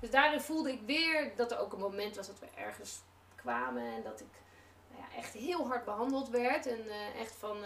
[0.00, 3.02] Dus daarin voelde ik weer dat er ook een moment was dat we ergens
[3.34, 4.40] kwamen en dat ik
[4.90, 6.66] nou ja, echt heel hard behandeld werd.
[6.66, 7.62] En uh, echt van uh,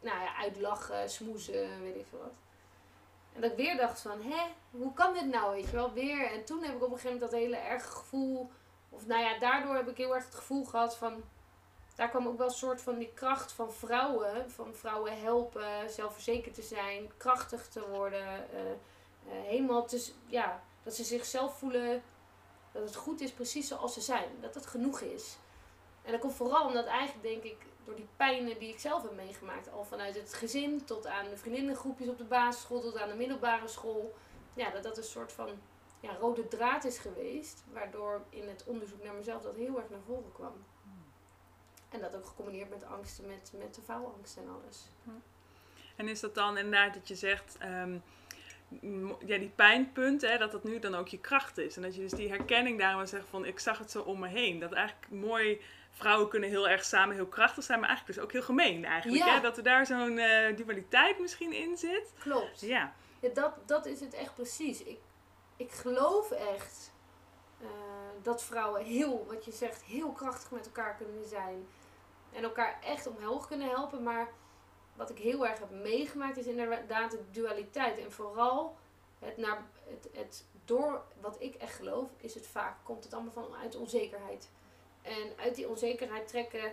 [0.00, 2.34] nou ja, uitlachen, smoezen, weet ik veel wat.
[3.34, 6.32] En dat ik weer dacht van, hè, hoe kan dit nou, weet je wel, weer.
[6.32, 8.50] En toen heb ik op een gegeven moment dat hele erg gevoel,
[8.98, 11.22] of nou ja, daardoor heb ik heel erg het gevoel gehad van,
[11.94, 16.54] daar kwam ook wel een soort van die kracht van vrouwen, van vrouwen helpen, zelfverzekerd
[16.54, 22.02] te zijn, krachtig te worden, uh, uh, helemaal te, ja, dat ze zichzelf voelen
[22.72, 25.36] dat het goed is precies zoals ze zijn, dat het genoeg is.
[26.02, 29.14] En dat komt vooral omdat eigenlijk denk ik door die pijnen die ik zelf heb
[29.14, 29.72] meegemaakt.
[29.72, 33.68] Al vanuit het gezin tot aan de vriendinnengroepjes op de basisschool tot aan de middelbare
[33.68, 34.14] school.
[34.54, 35.48] Ja, dat dat een soort van
[36.00, 37.64] ja, rode draad is geweest.
[37.72, 40.52] Waardoor in het onderzoek naar mezelf dat heel erg naar voren kwam.
[41.88, 44.88] En dat ook gecombineerd met angsten, met, met de faalangst en alles.
[45.96, 48.02] En is dat dan inderdaad dat je zegt, um,
[49.26, 51.76] ja, die pijnpunten, hè, dat dat nu dan ook je kracht is.
[51.76, 54.28] En dat je dus die herkenning daarom zegt van, ik zag het zo om me
[54.28, 54.58] heen.
[54.58, 58.32] Dat eigenlijk mooi vrouwen kunnen heel erg samen heel krachtig zijn, maar eigenlijk dus ook
[58.32, 59.24] heel gemeen eigenlijk.
[59.24, 59.40] Hè?
[59.40, 62.12] Dat er daar zo'n uh, dualiteit misschien in zit.
[62.18, 62.60] Klopt.
[62.60, 62.92] Ja.
[63.20, 63.28] ja.
[63.34, 64.82] dat, dat is het echt precies.
[64.82, 64.98] Ik,
[65.58, 66.92] ik geloof echt
[67.60, 67.68] uh,
[68.22, 71.66] dat vrouwen heel, wat je zegt, heel krachtig met elkaar kunnen zijn.
[72.32, 74.02] En elkaar echt omhoog kunnen helpen.
[74.02, 74.28] Maar
[74.96, 77.98] wat ik heel erg heb meegemaakt is inderdaad de dualiteit.
[77.98, 78.76] En vooral
[79.18, 83.32] het naar het, het door wat ik echt geloof, is het vaak, komt het allemaal
[83.32, 84.50] vanuit onzekerheid.
[85.02, 86.72] En uit die onzekerheid trekken,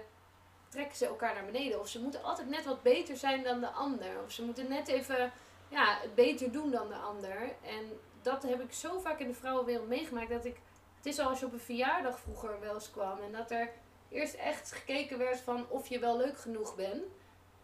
[0.69, 1.79] trekken ze elkaar naar beneden.
[1.79, 4.23] Of ze moeten altijd net wat beter zijn dan de ander.
[4.23, 5.31] Of ze moeten net even
[5.67, 7.55] ja, beter doen dan de ander.
[7.61, 10.29] En dat heb ik zo vaak in de vrouwenwereld meegemaakt.
[10.29, 10.57] Dat ik,
[10.97, 13.19] het is als je op een verjaardag vroeger wel eens kwam.
[13.21, 13.71] En dat er
[14.09, 17.03] eerst echt gekeken werd van of je wel leuk genoeg bent.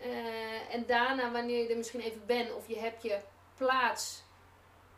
[0.06, 3.20] Uh, en daarna, wanneer je er misschien even bent, of je hebt je
[3.58, 4.24] plaats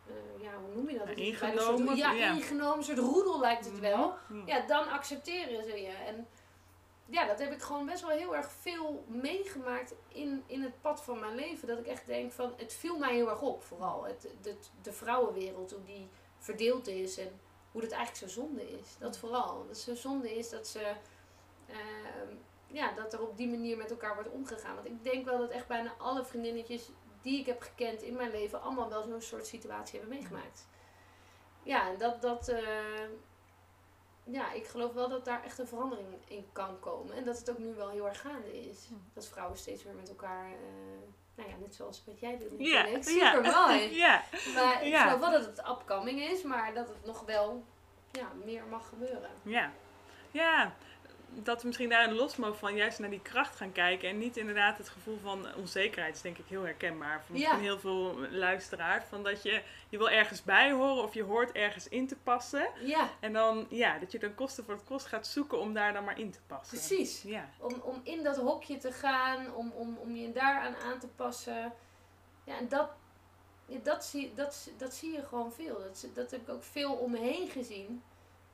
[0.08, 1.08] uh, ja, hoe noem je dat?
[1.08, 1.86] Ingenomen.
[1.86, 4.14] Soort, ja, ja, ingenomen, een soort roedel lijkt het wel.
[4.28, 4.46] Mhm.
[4.46, 5.94] Ja, dan accepteren ze je.
[6.06, 6.26] En
[7.06, 11.02] ja, dat heb ik gewoon best wel heel erg veel meegemaakt in, in het pad
[11.02, 11.68] van mijn leven.
[11.68, 14.04] Dat ik echt denk van, het viel mij heel erg op vooral.
[14.04, 17.40] Het, de, de vrouwenwereld, hoe die verdeeld is en
[17.72, 18.96] hoe dat eigenlijk zo zonde is.
[18.98, 19.66] Dat vooral.
[19.66, 20.92] Dat zo zonde is dat ze...
[21.70, 21.76] Uh,
[22.66, 24.74] ja, dat er op die manier met elkaar wordt omgegaan.
[24.74, 26.90] Want ik denk wel dat echt bijna alle vriendinnetjes
[27.22, 30.66] die ik heb gekend in mijn leven allemaal wel zo'n soort situatie hebben meegemaakt.
[31.62, 32.58] Ja, en dat, dat uh,
[34.24, 37.16] ja, ik geloof wel dat daar echt een verandering in kan komen.
[37.16, 38.88] En dat het ook nu wel heel erg gaande is.
[39.12, 40.56] Dat vrouwen steeds weer met elkaar, uh,
[41.34, 42.58] nou ja, net zoals wat jij doet.
[42.58, 43.94] Yeah, Super mooi.
[43.94, 44.20] Yeah.
[44.56, 47.64] Maar ik geloof wel dat het upcoming is, maar dat het nog wel
[48.10, 49.30] ja, meer mag gebeuren.
[49.42, 49.72] Ja.
[50.30, 50.74] Ja,
[51.42, 54.08] dat we misschien daar een los mogen van juist naar die kracht gaan kijken.
[54.08, 57.24] En niet inderdaad het gevoel van onzekerheid is denk ik heel herkenbaar.
[57.26, 59.04] Voor heel veel luisteraars.
[59.04, 62.68] Van dat je, je wil ergens bij horen of je hoort ergens in te passen.
[62.84, 63.10] Ja.
[63.20, 66.04] En dan, ja, dat je dan kosten voor het kost gaat zoeken om daar dan
[66.04, 66.78] maar in te passen.
[66.78, 67.22] Precies.
[67.22, 67.48] Ja.
[67.58, 71.72] Om, om in dat hokje te gaan, om, om, om je daaraan aan te passen.
[72.44, 72.90] Ja, en dat,
[73.66, 75.78] ja, dat, zie, dat, dat zie je gewoon veel.
[75.78, 78.02] Dat, dat heb ik ook veel om me heen gezien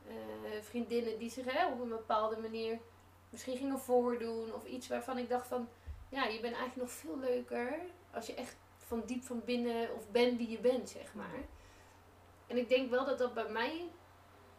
[0.07, 0.13] uh,
[0.61, 2.79] vriendinnen die zich hè, op een bepaalde manier
[3.29, 4.53] misschien gingen voordoen.
[4.53, 5.69] Of iets waarvan ik dacht van,
[6.09, 7.79] ja, je bent eigenlijk nog veel leuker
[8.13, 11.39] als je echt van diep van binnen of bent wie je bent, zeg maar.
[12.47, 13.91] En ik denk wel dat dat bij mij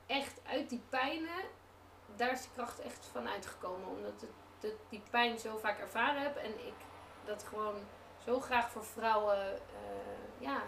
[0.07, 1.44] echt uit die pijnen,
[2.16, 3.88] daar is de kracht echt van uitgekomen.
[3.88, 4.26] Omdat
[4.61, 6.74] dat die pijn zo vaak ervaren heb en ik
[7.24, 7.76] dat gewoon
[8.24, 10.62] zo graag voor vrouwen uh, ja,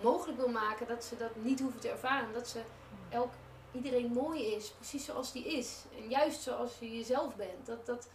[0.00, 2.32] mogelijk wil maken dat ze dat niet hoeven te ervaren.
[2.32, 2.62] Dat ze
[3.08, 3.32] elk
[3.74, 5.84] iedereen mooi is, precies zoals die is.
[5.96, 7.66] En juist zoals je jezelf bent.
[7.66, 8.08] Dat, dat,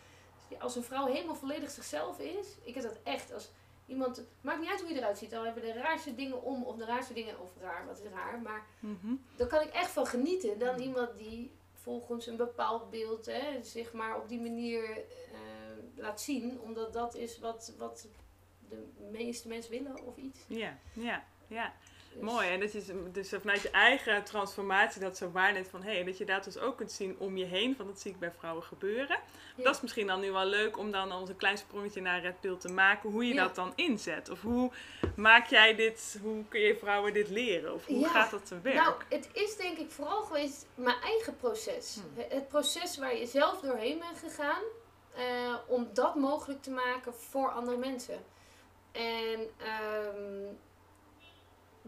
[0.60, 3.50] als een vrouw helemaal volledig zichzelf is, ik heb dat echt als
[3.86, 6.76] iemand, maakt niet uit hoe je eruit ziet, dan hebben de raarste dingen om of
[6.76, 10.08] de raarste dingen, of raar, wat is raar, maar mm daar kan ik echt van
[10.08, 15.38] genieten dan iemand die volgens een bepaald beeld hè, zich maar op die manier uh,
[15.96, 18.08] laat zien, omdat dat is wat, wat
[18.70, 20.40] de meeste mensen willen of iets.
[20.48, 21.74] Ja, ja, ja.
[22.20, 25.94] Dus- Mooi, en dat is dus vanuit je eigen transformatie dat zo waarneemt van hé,
[25.94, 28.20] hey, dat je dat dus ook kunt zien om je heen, van dat zie ik
[28.20, 29.20] bij vrouwen gebeuren.
[29.56, 32.40] Dat is misschien dan nu wel leuk om dan ons een klein sprongetje naar Red
[32.40, 34.30] Pill te maken, hoe je dat dan inzet.
[34.30, 34.72] Of hoe
[35.16, 37.74] maak jij dit, hoe kun je vrouwen dit leren?
[37.74, 38.76] Of hoe gaat dat te werk?
[38.76, 41.96] Nou, het is denk ik vooral geweest mijn eigen proces.
[41.96, 42.26] Hmm.
[42.30, 44.62] Het proces waar je zelf doorheen bent gegaan,
[45.18, 48.24] uh, om dat mogelijk te maken voor andere mensen.
[48.92, 50.58] En um,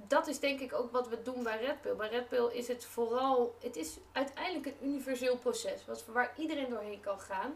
[0.08, 1.96] dat is denk ik ook wat we doen bij Red Pill.
[1.96, 6.70] Bij Red Pill is het vooral, het is uiteindelijk een universeel proces, wat, waar iedereen
[6.70, 7.54] doorheen kan gaan.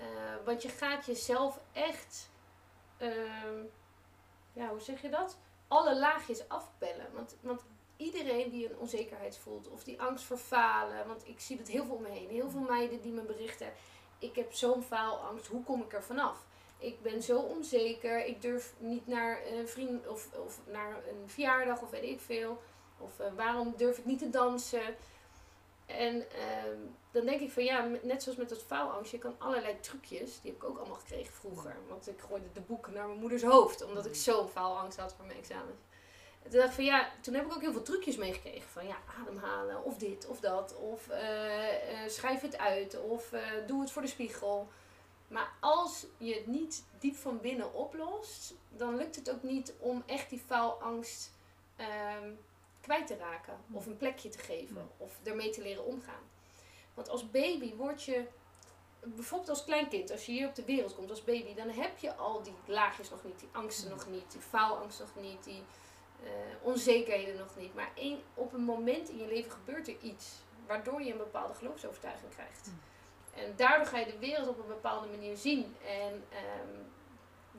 [0.00, 0.06] Uh,
[0.44, 2.28] want je gaat jezelf echt,
[2.98, 3.10] uh,
[4.52, 5.38] ja, hoe zeg je dat?
[5.68, 7.06] Alle laagjes afbellen.
[7.12, 7.64] Want, want
[7.96, 11.84] iedereen die een onzekerheid voelt of die angst voor falen, want ik zie dat heel
[11.84, 12.28] veel om me heen.
[12.28, 13.72] Heel veel meiden die me berichten,
[14.18, 16.44] ik heb zo'n faalangst, hoe kom ik er vanaf?
[16.86, 18.24] Ik ben zo onzeker.
[18.26, 22.62] Ik durf niet naar een vriend of, of naar een verjaardag of weet ik veel.
[22.98, 24.96] Of eh, waarom durf ik niet te dansen?
[25.86, 26.78] En ehm,
[27.10, 30.50] dan denk ik van ja, net zoals met dat faalangst, je kan allerlei trucjes, die
[30.50, 31.76] heb ik ook allemaal gekregen vroeger.
[31.88, 35.26] Want ik gooide de boeken naar mijn moeders hoofd, omdat ik zo'n faalangst had voor
[35.26, 35.80] mijn examens.
[36.42, 38.70] En toen dacht ik van ja, toen heb ik ook heel veel trucjes meegekregen.
[38.70, 43.32] Van ja, ademhalen, of dit, of dat, of eh, eh, schrijf het uit, of
[43.66, 44.68] doe het voor de spiegel.
[45.28, 50.02] Maar als je het niet diep van binnen oplost, dan lukt het ook niet om
[50.06, 51.32] echt die faalangst
[51.76, 52.32] ehm,
[52.80, 53.58] kwijt te raken.
[53.72, 54.90] Of een plekje te geven.
[54.96, 56.22] Of ermee te leren omgaan.
[56.94, 58.26] Want als baby word je,
[59.00, 62.14] bijvoorbeeld als kleinkind, als je hier op de wereld komt als baby, dan heb je
[62.14, 65.62] al die laagjes nog niet, die angsten nog niet, die faalangst nog niet, die
[66.22, 66.30] eh,
[66.62, 67.74] onzekerheden nog niet.
[67.74, 70.32] Maar één, op een moment in je leven gebeurt er iets
[70.66, 72.70] waardoor je een bepaalde geloofsovertuiging krijgt.
[73.36, 75.76] En daardoor ga je de wereld op een bepaalde manier zien.
[75.86, 76.82] En ehm,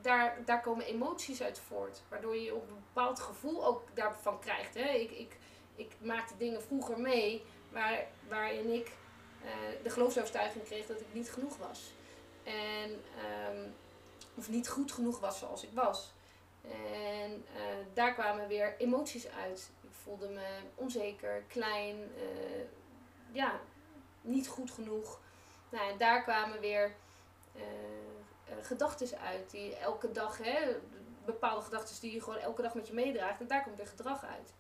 [0.02, 2.02] daar, daar komen emoties uit voort.
[2.10, 4.74] Waardoor je op een bepaald gevoel ook daarvan krijgt.
[4.74, 4.90] Hè?
[4.90, 5.38] Ik, ik,
[5.76, 8.92] ik maakte dingen vroeger mee waar, waarin ik
[9.44, 11.94] eh, de geloofsovertuiging kreeg dat ik niet genoeg was.
[12.44, 13.70] En, ehm,
[14.36, 16.14] of niet goed genoeg was zoals ik was.
[16.62, 17.62] En eh,
[17.94, 19.72] daar kwamen weer emoties uit.
[19.82, 22.64] Ik voelde me onzeker, klein, eh,
[23.32, 23.60] ja,
[24.22, 25.20] niet goed genoeg.
[25.70, 26.96] Nou, en daar kwamen weer
[27.56, 27.64] uh,
[28.62, 29.52] gedachten uit.
[29.52, 30.76] Die elke dag, hè,
[31.26, 33.40] bepaalde gedachten die je gewoon elke dag met je meedraagt.
[33.40, 34.54] En daar komt weer gedrag uit.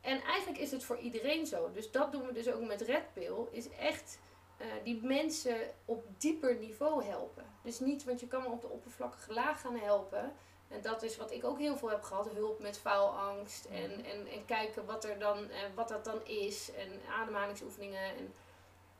[0.00, 1.70] En eigenlijk is het voor iedereen zo.
[1.72, 3.36] Dus dat doen we dus ook met Red Pill.
[3.50, 4.18] Is echt
[4.82, 7.44] die mensen op dieper niveau helpen.
[7.62, 10.32] Dus niet, want je kan me op de oppervlakkige laag gaan helpen.
[10.68, 12.28] En dat is wat ik ook heel veel heb gehad.
[12.30, 13.64] Hulp met faalangst.
[13.64, 16.70] En, en, en kijken wat, er dan, wat dat dan is.
[16.74, 18.04] En ademhalingsoefeningen.
[18.16, 18.34] En,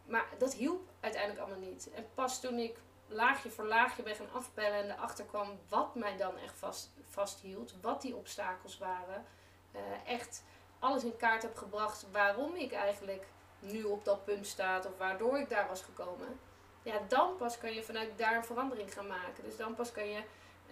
[0.07, 1.91] maar dat hielp uiteindelijk allemaal niet.
[1.95, 6.17] En pas toen ik laagje voor laagje ben gaan afpellen en erachter kwam wat mij
[6.17, 7.75] dan echt vast, vasthield.
[7.81, 9.25] Wat die obstakels waren.
[9.73, 10.45] Uh, echt
[10.79, 13.27] alles in kaart heb gebracht waarom ik eigenlijk
[13.59, 14.79] nu op dat punt sta.
[14.79, 16.41] Of waardoor ik daar was gekomen.
[16.83, 19.45] Ja, dan pas kan je vanuit daar een verandering gaan maken.
[19.45, 20.23] Dus dan pas kan je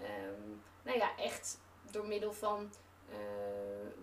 [0.03, 1.59] um, nou ja, echt
[1.90, 2.73] door middel van
[3.11, 3.17] uh,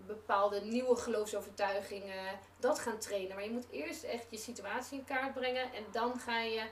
[0.06, 3.34] bepaalde nieuwe geloofsovertuigingen dat gaan trainen.
[3.34, 6.68] Maar je moet eerst echt je situatie in kaart brengen en dan ga je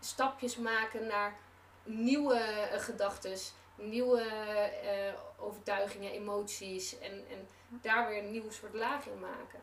[0.00, 1.38] stapjes maken naar
[1.82, 2.34] nieuwe
[2.72, 3.36] uh, gedachten,
[3.76, 4.22] nieuwe
[4.84, 9.60] uh, overtuigingen, emoties en, en daar weer een nieuw soort laag in maken.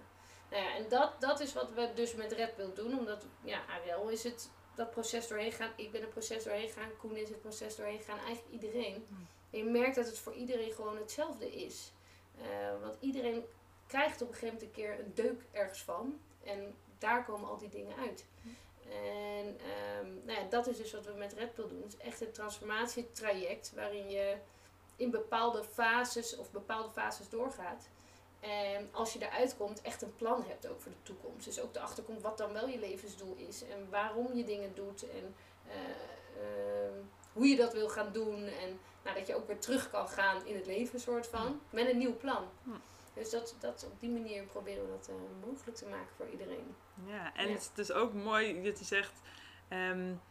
[0.50, 3.62] Nou ja, en dat, dat is wat we dus met Red Bull doen, omdat ja,
[3.66, 5.72] Ariel is het dat proces doorheen gaan.
[5.76, 6.98] Ik ben het proces doorheen gaan.
[6.98, 8.18] Koen is het proces doorheen gaan.
[8.18, 9.06] Eigenlijk iedereen.
[9.08, 9.28] Hmm.
[9.52, 11.92] En je merkt dat het voor iedereen gewoon hetzelfde is.
[12.40, 13.46] Uh, want iedereen
[13.88, 16.20] krijgt op een gegeven moment een keer een deuk ergens van.
[16.44, 18.26] En daar komen al die dingen uit.
[18.90, 19.46] En
[20.00, 21.82] um, nou ja, dat is dus wat we met Red doen.
[21.82, 24.36] Het is echt een transformatietraject waarin je
[24.96, 27.88] in bepaalde fases of bepaalde fases doorgaat.
[28.40, 31.46] En als je eruit komt, echt een plan hebt ook voor de toekomst.
[31.46, 33.64] Dus ook erachter komt wat dan wel je levensdoel is.
[33.64, 35.10] En waarom je dingen doet.
[35.10, 35.36] En
[35.68, 35.74] uh,
[36.44, 36.92] uh,
[37.34, 38.46] hoe je dat wil gaan doen.
[38.46, 41.62] En nou, dat je ook weer terug kan gaan in het leven, soort van.
[41.70, 42.50] Met een nieuw plan.
[43.14, 46.76] Dus dat, dat, op die manier proberen we dat uh, mogelijk te maken voor iedereen.
[47.08, 49.14] Ja, en het is dus ook mooi dat je zegt...
[49.70, 50.22] Um,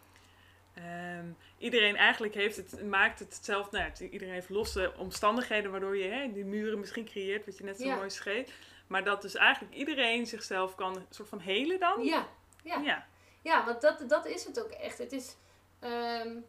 [1.18, 3.78] Um, iedereen eigenlijk heeft het, maakt het hetzelfde.
[3.78, 7.80] Nou, iedereen heeft losse omstandigheden waardoor je hè, die muren misschien creëert, wat je net
[7.80, 8.58] zo mooi schreef.
[8.86, 12.04] Maar dat dus eigenlijk iedereen zichzelf kan soort van helen dan.
[12.04, 12.28] Ja,
[12.62, 12.80] ja.
[12.80, 13.06] ja.
[13.42, 14.98] ja want dat, dat is het ook echt.
[14.98, 15.36] Het is
[15.80, 16.44] um,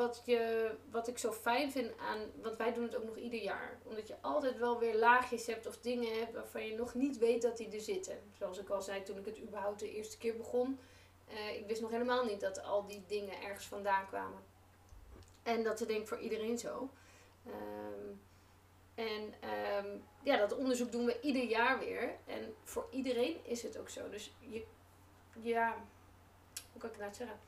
[0.00, 3.42] wat, je, wat ik zo fijn vind aan, want wij doen het ook nog ieder
[3.42, 3.78] jaar.
[3.84, 7.42] Omdat je altijd wel weer laagjes hebt of dingen hebt waarvan je nog niet weet
[7.42, 8.18] dat die er zitten.
[8.38, 10.78] Zoals ik al zei toen ik het überhaupt de eerste keer begon
[11.32, 14.42] uh, ik wist nog helemaal niet dat al die dingen ergens vandaan kwamen.
[15.42, 16.90] En dat is denk ik voor iedereen zo.
[17.46, 18.20] Um,
[18.94, 19.34] en
[19.84, 22.16] um, ja, dat onderzoek doen we ieder jaar weer.
[22.26, 24.08] En voor iedereen is het ook zo.
[24.08, 24.64] Dus je,
[25.40, 25.76] ja,
[26.72, 27.38] hoe kan ik nou zeggen?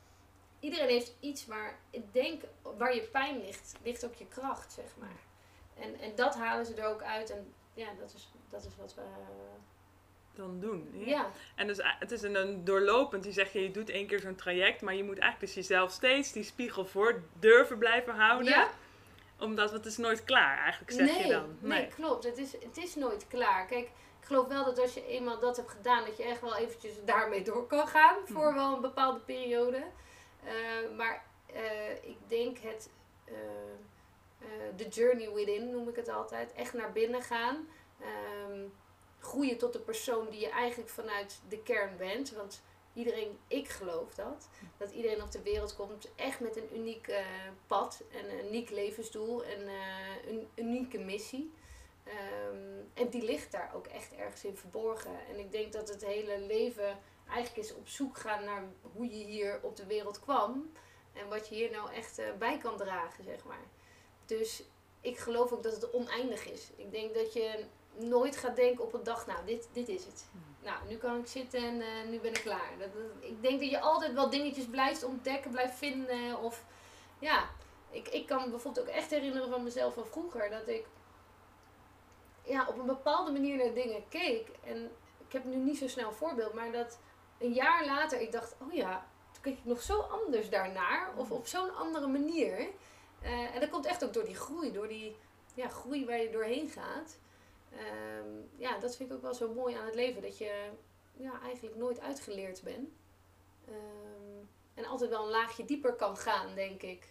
[0.62, 2.42] Iedereen heeft iets waar, ik denk,
[2.76, 5.20] waar je pijn ligt, ligt ook je kracht, zeg maar.
[5.74, 7.30] En, en dat halen ze er ook uit.
[7.30, 9.02] En ja, dat is, dat is wat we,
[10.34, 10.92] dan doen.
[10.94, 11.30] Ja.
[11.54, 14.80] En dus het is een, doorlopend, die zeg je, je doet één keer zo'n traject,
[14.80, 18.52] maar je moet eigenlijk dus jezelf steeds die spiegel voor durven blijven houden.
[18.52, 18.70] Ja.
[19.38, 21.56] Omdat het is nooit klaar, eigenlijk zeg nee, je dan.
[21.60, 22.24] Nee, nee, klopt.
[22.24, 23.66] Het is, het is nooit klaar.
[23.66, 23.86] Kijk,
[24.20, 26.92] ik geloof wel dat als je eenmaal dat hebt gedaan, dat je echt wel eventjes
[27.04, 28.34] daarmee door kan gaan hmm.
[28.34, 29.82] voor wel een bepaalde periode.
[30.44, 31.24] Uh, maar
[31.54, 32.90] uh, ik denk het,
[34.76, 37.68] de uh, journey within noem ik het altijd, echt naar binnen gaan.
[38.50, 38.72] Um,
[39.22, 42.30] groeien tot de persoon die je eigenlijk vanuit de kern bent.
[42.30, 42.62] Want
[42.94, 47.24] iedereen, ik geloof dat, dat iedereen op de wereld komt echt met een uniek eh,
[47.66, 51.52] pad en een uniek levensdoel en eh, een unieke missie.
[52.04, 55.26] Ehm, en die ligt daar ook echt ergens in verborgen.
[55.28, 56.98] En ik denk dat het hele leven
[57.32, 60.72] eigenlijk is op zoek gaan naar hoe je hier op de wereld kwam.
[61.12, 63.64] En wat je hier nou echt eh, bij kan dragen, zeg maar.
[64.26, 64.62] Dus
[65.00, 66.70] ik geloof ook dat het oneindig is.
[66.76, 67.64] Ik denk dat je
[67.94, 70.26] nooit gaat denken op een dag, nou, dit, dit is het.
[70.30, 70.40] Hmm.
[70.62, 72.72] Nou, nu kan ik zitten en eh, nu ben ik klaar.
[72.78, 72.88] Dat,
[73.20, 76.38] ik denk dat je altijd wel dingetjes blijft ontdekken, blijft vinden.
[76.38, 76.64] Of
[77.18, 77.50] ja,
[77.90, 80.86] ik, ik kan me bijvoorbeeld ook echt herinneren van mezelf van vroeger dat ik
[82.44, 84.48] ja, op een bepaalde manier naar dingen keek.
[84.64, 84.90] En
[85.26, 86.98] ik heb nu niet zo snel een voorbeeld, maar dat
[87.42, 91.12] een jaar later ik dacht, oh ja, toen keek ik nog zo anders daarnaar.
[91.16, 92.58] Of op zo'n andere manier.
[93.22, 95.16] Uh, en dat komt echt ook door die groei, door die
[95.54, 97.18] ja, groei waar je doorheen gaat.
[97.72, 100.22] Um, ja, dat vind ik ook wel zo mooi aan het leven.
[100.22, 100.70] Dat je
[101.16, 102.90] ja, eigenlijk nooit uitgeleerd bent.
[103.68, 107.08] Um, en altijd wel een laagje dieper kan gaan, denk ik.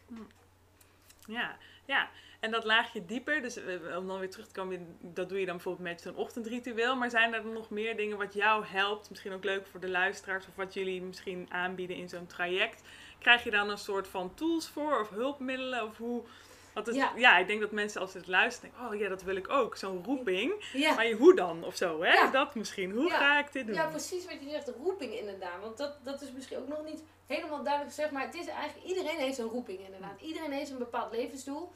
[1.28, 2.10] Ja, ja.
[2.42, 3.58] En dat laagje dieper, dus
[3.98, 6.96] om dan weer terug te komen, dat doe je dan bijvoorbeeld met zo'n ochtendritueel.
[6.96, 9.10] Maar zijn er nog meer dingen wat jou helpt?
[9.10, 12.82] Misschien ook leuk voor de luisteraars of wat jullie misschien aanbieden in zo'n traject.
[13.20, 15.84] Krijg je dan een soort van tools voor of hulpmiddelen?
[15.84, 16.24] Of hoe,
[16.74, 17.12] want het, ja.
[17.16, 17.38] ja.
[17.38, 19.76] ik denk dat mensen als ze het luisteren denken, oh ja, dat wil ik ook.
[19.76, 20.70] Zo'n roeping.
[20.74, 20.94] Ja.
[20.94, 21.64] Maar hoe dan?
[21.64, 22.14] Of zo, hè?
[22.14, 22.32] Ja.
[22.32, 22.92] Dat misschien.
[22.92, 23.76] Hoe ga ik dit doen?
[23.76, 24.72] Ja, precies wat je zegt.
[24.84, 25.62] Roeping inderdaad.
[25.62, 28.12] Want dat, dat is misschien ook nog niet helemaal duidelijk gezegd.
[28.12, 30.22] Maar het is eigenlijk, iedereen heeft een roeping inderdaad.
[30.22, 31.72] Iedereen heeft een bepaald levensdoel.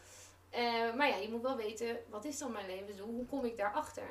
[0.55, 3.07] Uh, maar ja, je moet wel weten, wat is dan mijn levensdoel?
[3.07, 4.09] Hoe kom ik daarachter?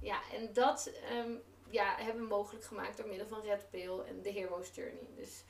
[0.00, 4.22] Ja, en dat um, ja, hebben we mogelijk gemaakt door middel van Red Pill en
[4.22, 5.08] de Hero's Journey.
[5.16, 5.44] Dus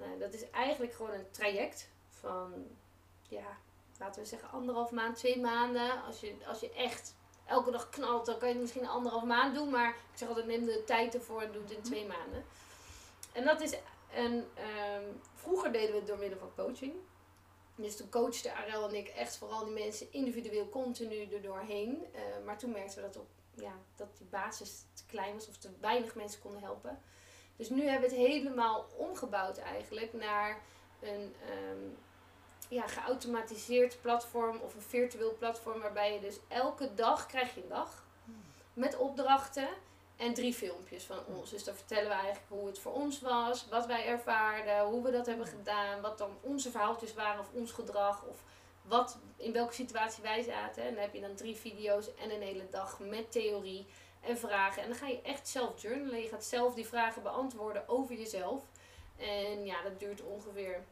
[0.00, 2.66] uh, dat is eigenlijk gewoon een traject van,
[3.28, 3.58] ja,
[3.98, 6.02] laten we zeggen anderhalf maand, twee maanden.
[6.04, 7.14] Als je, als je echt
[7.46, 9.70] elke dag knalt, dan kan je het misschien anderhalf maand doen.
[9.70, 12.44] Maar ik zeg altijd, neem de tijd ervoor en doe het in twee maanden.
[13.32, 13.76] En dat is
[14.14, 16.92] een, um, vroeger deden we het door middel van coaching.
[17.74, 22.06] Dus toen coachten Arel en ik echt vooral die mensen individueel continu er doorheen.
[22.14, 25.56] Uh, maar toen merkten we dat, op, ja, dat die basis te klein was of
[25.56, 26.98] te weinig mensen konden helpen.
[27.56, 30.60] Dus nu hebben we het helemaal omgebouwd eigenlijk naar
[31.00, 31.34] een
[31.70, 31.96] um,
[32.68, 37.68] ja, geautomatiseerd platform of een virtueel platform waarbij je dus elke dag krijg je een
[37.68, 38.04] dag
[38.74, 39.68] met opdrachten
[40.22, 41.50] en drie filmpjes van ons.
[41.50, 45.10] Dus dan vertellen we eigenlijk hoe het voor ons was, wat wij ervaarden, hoe we
[45.10, 48.44] dat hebben gedaan, wat dan onze verhaaltjes waren of ons gedrag of
[48.82, 50.82] wat, in welke situatie wij zaten.
[50.82, 53.86] En dan heb je dan drie video's en een hele dag met theorie
[54.20, 54.82] en vragen.
[54.82, 56.22] En dan ga je echt zelf journalen.
[56.22, 58.62] Je gaat zelf die vragen beantwoorden over jezelf.
[59.16, 60.84] En ja, dat duurt ongeveer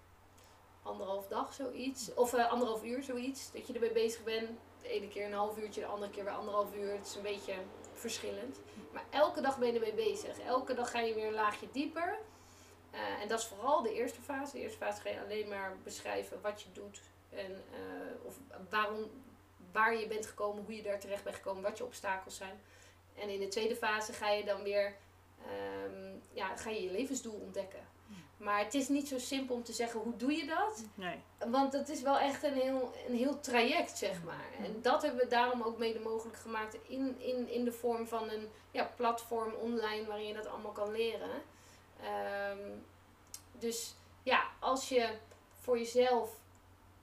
[0.83, 2.15] anderhalf dag zoiets.
[2.15, 3.53] Of uh, anderhalf uur zoiets.
[3.53, 4.51] Dat je ermee bezig bent.
[4.83, 6.93] De ene keer een half uurtje, de andere keer weer anderhalf uur.
[6.93, 7.55] Het is een beetje
[8.01, 8.59] verschillend.
[8.93, 10.39] Maar elke dag ben je ermee bezig.
[10.39, 12.19] Elke dag ga je weer een laagje dieper.
[12.95, 14.53] Uh, en dat is vooral de eerste fase.
[14.53, 17.01] De eerste fase ga je alleen maar beschrijven wat je doet.
[17.31, 18.35] En uh, of
[18.71, 19.11] waarom,
[19.73, 22.61] waar je bent gekomen, hoe je daar terecht bent gekomen, wat je obstakels zijn.
[23.15, 24.97] En in de tweede fase ga je dan weer
[25.87, 27.89] um, ja, ga je, je levensdoel ontdekken.
[28.41, 30.85] Maar het is niet zo simpel om te zeggen hoe doe je dat.
[30.95, 31.17] Nee.
[31.49, 34.65] Want het is wel echt een heel, een heel traject, zeg maar.
[34.65, 38.31] En dat hebben we daarom ook mede mogelijk gemaakt in, in, in de vorm van
[38.31, 41.31] een ja, platform online waarin je dat allemaal kan leren.
[42.51, 42.85] Um,
[43.53, 45.09] dus ja, als je
[45.59, 46.31] voor jezelf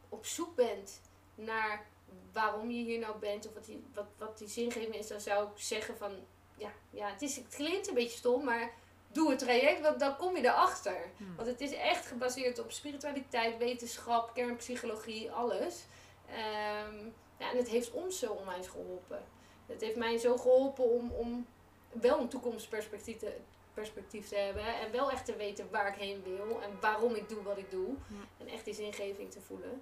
[0.09, 1.01] op zoek bent
[1.35, 1.85] naar
[2.31, 5.47] waarom je hier nou bent of wat die, wat, wat die zingeving is, dan zou
[5.47, 6.11] ik zeggen van
[6.55, 8.73] ja, ja het, is, het klinkt een beetje stom, maar
[9.17, 11.09] doe het traject, want dan kom je erachter.
[11.17, 11.35] Hmm.
[11.35, 15.85] Want het is echt gebaseerd op spiritualiteit, wetenschap, kernpsychologie, alles.
[16.29, 19.23] Um, ja, en het heeft ons zo onwijs geholpen.
[19.65, 21.47] Het heeft mij zo geholpen om, om
[21.89, 23.35] wel een toekomstperspectief te,
[23.73, 24.79] perspectief te hebben.
[24.79, 27.71] En wel echt te weten waar ik heen wil en waarom ik doe wat ik
[27.71, 27.95] doe.
[28.07, 28.27] Hmm.
[28.37, 29.81] En echt die zingeving te voelen.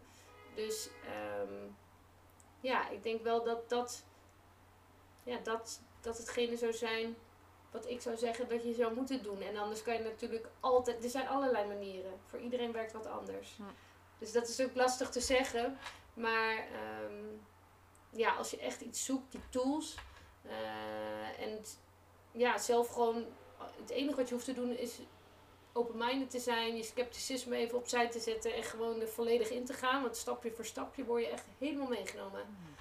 [0.54, 0.90] Dus
[1.42, 1.76] um,
[2.60, 4.06] ja, ik denk wel dat dat,
[5.24, 7.16] ja, dat, dat hetgene zou zijn
[7.76, 9.42] wat ik zou zeggen dat je zou moeten doen.
[9.42, 11.04] En anders kan je natuurlijk altijd.
[11.04, 12.12] Er zijn allerlei manieren.
[12.26, 13.58] Voor iedereen werkt wat anders.
[14.20, 15.78] Dus dat is ook lastig te zeggen.
[16.14, 16.68] Maar
[17.04, 17.42] um,
[18.10, 19.96] ja, als je echt iets zoekt, die tools.
[20.46, 21.60] Uh, en
[22.32, 23.26] ja, zelf gewoon.
[23.80, 25.00] Het enige wat je hoeft te doen is
[25.74, 29.74] open-minded te zijn, je scepticisme even opzij te zetten en gewoon er volledig in te
[29.74, 30.02] gaan.
[30.02, 32.75] Want stapje voor stapje word je echt helemaal meegenomen.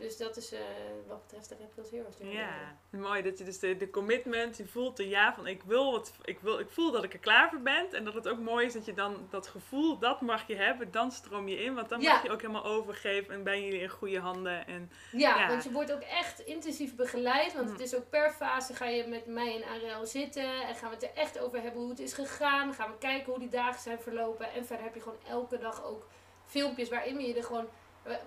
[0.00, 0.58] Dus dat is uh,
[1.06, 2.14] wat betreft de Red Pills Heroes.
[2.18, 5.92] Ja, mooi dat je dus de, de commitment, je voelt de ja van ik wil
[5.92, 7.92] wat, ik wil, ik voel dat ik er klaar voor ben.
[7.92, 10.90] En dat het ook mooi is dat je dan dat gevoel, dat mag je hebben,
[10.90, 11.74] dan stroom je in.
[11.74, 14.66] Want dan mag je ook helemaal overgeven en ben jullie in goede handen.
[14.66, 17.54] En, ja, want je wordt ook echt intensief begeleid.
[17.54, 17.72] Want mm.
[17.72, 20.94] het is ook per fase ga je met mij en Ariel zitten en gaan we
[20.94, 22.74] het er echt over hebben hoe het is gegaan.
[22.74, 24.52] Gaan we kijken hoe die dagen zijn verlopen.
[24.52, 26.06] En verder heb je gewoon elke dag ook
[26.44, 27.68] filmpjes waarin we je er gewoon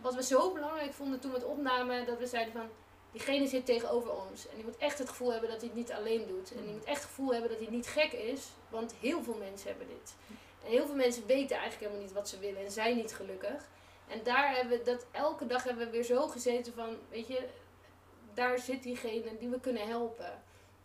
[0.01, 2.69] wat we zo belangrijk vonden toen we het opnamen, dat we zeiden van,
[3.11, 4.47] diegene zit tegenover ons.
[4.47, 6.55] En die moet echt het gevoel hebben dat hij het niet alleen doet.
[6.55, 9.37] En die moet echt het gevoel hebben dat hij niet gek is, want heel veel
[9.37, 10.15] mensen hebben dit.
[10.63, 13.69] En heel veel mensen weten eigenlijk helemaal niet wat ze willen en zijn niet gelukkig.
[14.07, 17.47] En daar hebben we dat elke dag hebben we weer zo gezeten van, weet je,
[18.33, 20.41] daar zit diegene die we kunnen helpen.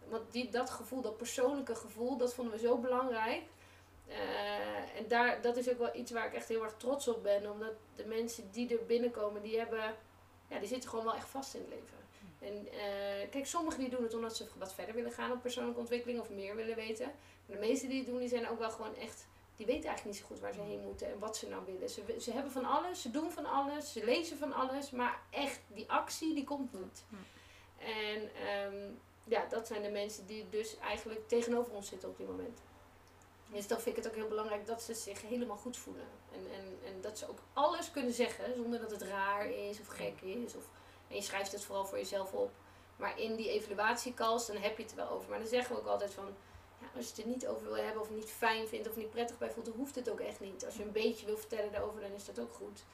[0.09, 3.43] Want die, dat gevoel, dat persoonlijke gevoel, dat vonden we zo belangrijk.
[4.09, 7.23] Uh, en daar, dat is ook wel iets waar ik echt heel erg trots op
[7.23, 7.51] ben.
[7.51, 9.95] Omdat de mensen die er binnenkomen, die hebben,
[10.49, 11.97] ja, die zitten gewoon wel echt vast in het leven.
[12.39, 15.81] En uh, kijk, sommigen die doen het omdat ze wat verder willen gaan op persoonlijke
[15.81, 17.07] ontwikkeling of meer willen weten.
[17.47, 20.17] Maar de meesten die het doen, die zijn ook wel gewoon echt, die weten eigenlijk
[20.17, 21.89] niet zo goed waar ze heen moeten en wat ze nou willen.
[21.89, 25.61] Ze, ze hebben van alles, ze doen van alles, ze lezen van alles, maar echt,
[25.67, 27.05] die actie, die komt niet.
[27.79, 28.31] En
[28.73, 32.61] um, ja, dat zijn de mensen die dus eigenlijk tegenover ons zitten op dit moment.
[33.53, 36.09] Dus dan vind ik het ook heel belangrijk dat ze zich helemaal goed voelen.
[36.33, 39.87] En, en, en dat ze ook alles kunnen zeggen zonder dat het raar is of
[39.87, 40.57] gek is.
[40.57, 40.65] Of,
[41.09, 42.51] en je schrijft het vooral voor jezelf op.
[42.97, 45.29] Maar in die evaluatiecalls, dan heb je het er wel over.
[45.31, 46.35] Maar dan zeggen we ook altijd van,
[46.81, 49.11] ja, als je het er niet over wil hebben of niet fijn vindt of niet
[49.11, 50.65] prettig bij voelt, dan hoeft het ook echt niet.
[50.65, 52.85] Als je een beetje wil vertellen daarover, dan is dat ook goed.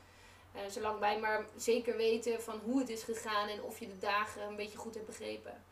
[0.54, 3.98] Uh, zolang wij maar zeker weten van hoe het is gegaan en of je de
[3.98, 5.64] dagen een beetje goed hebt begrepen.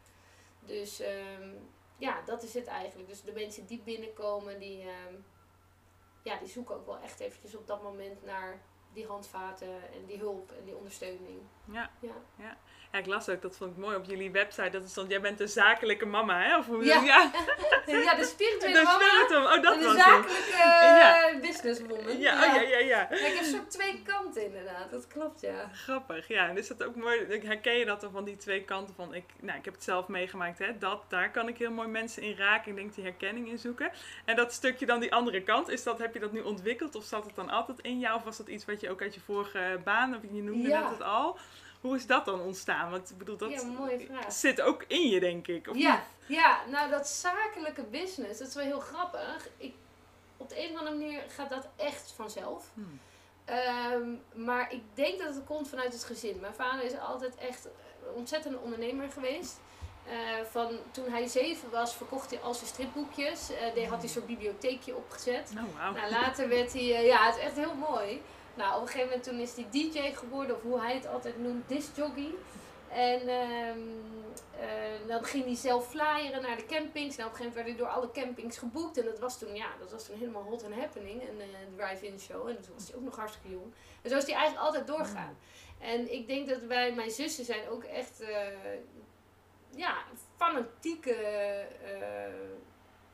[0.60, 1.68] Dus um,
[2.02, 3.08] ja, dat is het eigenlijk.
[3.08, 4.90] Dus de mensen die binnenkomen, die, uh,
[6.22, 10.18] ja, die zoeken ook wel echt eventjes op dat moment naar die handvaten en die
[10.18, 11.40] hulp en die ondersteuning.
[11.64, 11.90] Ja.
[12.00, 12.14] ja.
[12.36, 12.56] ja.
[12.92, 14.70] Ja, ik las ook, dat vond ik mooi op jullie website.
[14.70, 16.58] Dat is dan, jij bent een zakelijke mama, hè?
[16.58, 17.02] Of hoe, ja.
[17.02, 17.30] ja.
[17.86, 19.54] ja, de spirituele de mama.
[19.54, 21.38] Oh, dat en de zakelijke ja.
[21.40, 22.18] businesswoman.
[22.18, 22.48] Ja, ja.
[22.48, 23.10] Oh, ja, ja, ja.
[23.10, 25.70] ik heb zo twee kanten inderdaad, dat klopt, ja.
[25.72, 26.48] Grappig, ja.
[26.48, 29.24] En is dat ook mooi, herken je dat dan van die twee kanten van, ik,
[29.40, 30.78] nou, ik heb het zelf meegemaakt, hè.
[30.78, 32.70] Dat, daar kan ik heel mooi mensen in raken.
[32.70, 33.90] Ik denk die herkenning in zoeken.
[34.24, 36.94] En dat stukje dan die andere kant, is dat, heb je dat nu ontwikkeld?
[36.94, 38.16] Of zat het dan altijd in jou?
[38.16, 40.88] Of was dat iets wat je ook uit je vorige baan, of je noemde net
[40.90, 41.38] het al...
[41.82, 42.90] Hoe is dat dan ontstaan?
[42.90, 44.32] Want ik bedoel, dat ja, mooie vraag.
[44.32, 45.68] zit ook in je, denk ik.
[45.68, 49.48] Of ja, ja, nou dat zakelijke business, dat is wel heel grappig.
[49.56, 49.74] Ik,
[50.36, 52.70] op de een of andere manier gaat dat echt vanzelf.
[52.74, 53.00] Hmm.
[53.44, 54.08] Ehm,
[54.44, 56.40] maar ik denk dat het komt vanuit het gezin.
[56.40, 59.60] Mijn vader is altijd echt een ontzettend ondernemer geweest.
[60.06, 60.12] Uh,
[60.50, 63.50] van toen hij zeven was, verkocht hij al zijn stripboekjes.
[63.50, 65.52] Uh, die had hij zo'n bibliotheekje opgezet.
[65.56, 65.96] Oh, wow.
[65.96, 68.22] nou, later werd hij, uh, ja, het is echt heel mooi.
[68.54, 71.38] Nou, op een gegeven moment toen is hij DJ geworden, of hoe hij het altijd
[71.38, 72.34] noemt, discjockey.
[72.88, 74.02] En um,
[74.60, 77.16] uh, dan ging hij zelf flyeren naar de campings.
[77.16, 78.98] Nou, op een gegeven moment werd hij door alle campings geboekt.
[78.98, 81.28] En dat was toen, ja, dat was toen helemaal hot and happening.
[81.28, 82.48] Een uh, drive-in show.
[82.48, 83.72] En toen was hij ook nog hartstikke jong.
[84.02, 85.36] En zo is hij eigenlijk altijd doorgaan.
[85.78, 88.28] En ik denk dat wij, mijn zussen zijn ook echt, uh,
[89.74, 89.96] ja,
[90.36, 91.16] fanatieke,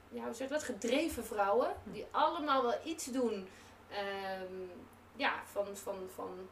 [0.09, 1.75] ja, hoe zeg je dat, gedreven vrouwen.
[1.85, 3.49] Die allemaal wel iets doen.
[4.43, 4.71] Um,
[5.19, 6.49] ja, van, van, van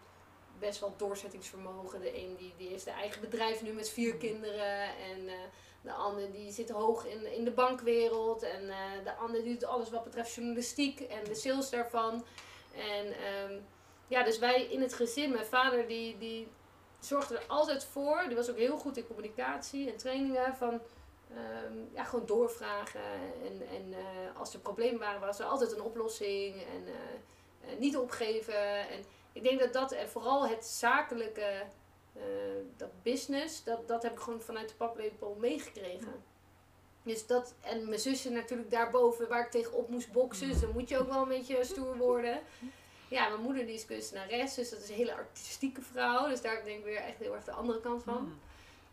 [0.58, 2.00] best wel doorzettingsvermogen.
[2.00, 4.82] De een die, die heeft zijn eigen bedrijf nu met vier kinderen.
[4.82, 5.32] En uh,
[5.82, 8.42] de ander die zit hoog in, in de bankwereld.
[8.42, 12.24] En uh, de ander die doet alles wat betreft journalistiek en de sales daarvan.
[12.74, 13.66] En um,
[14.08, 16.48] ja, dus wij in het gezin, mijn vader die, die
[16.98, 18.24] zorgde er altijd voor.
[18.26, 20.80] Die was ook heel goed in communicatie en trainingen van...
[21.64, 23.00] Um, ja, gewoon doorvragen.
[23.44, 26.54] En, en uh, als er problemen waren, was er altijd een oplossing.
[26.54, 26.84] En
[27.78, 28.88] niet opgeven.
[28.88, 31.62] En ik denk dat dat en vooral het zakelijke,
[32.16, 32.22] uh,
[32.76, 36.24] dat business, dat, dat heb ik gewoon vanuit de paplepel meegekregen.
[37.02, 40.48] Dus dat, en mijn zusje natuurlijk daarboven waar ik tegenop moest boksen.
[40.48, 42.40] Dus dan moet je ook wel een beetje stoer worden.
[43.08, 46.28] Ja, mijn moeder die is kunstenares, dus dat is een hele artistieke vrouw.
[46.28, 48.38] Dus daar denk ik weer echt heel erg de andere kant van.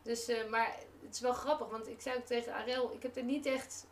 [0.01, 3.15] Dus, uh, maar het is wel grappig, want ik zei ook tegen Arel, ik heb
[3.15, 3.85] er niet echt...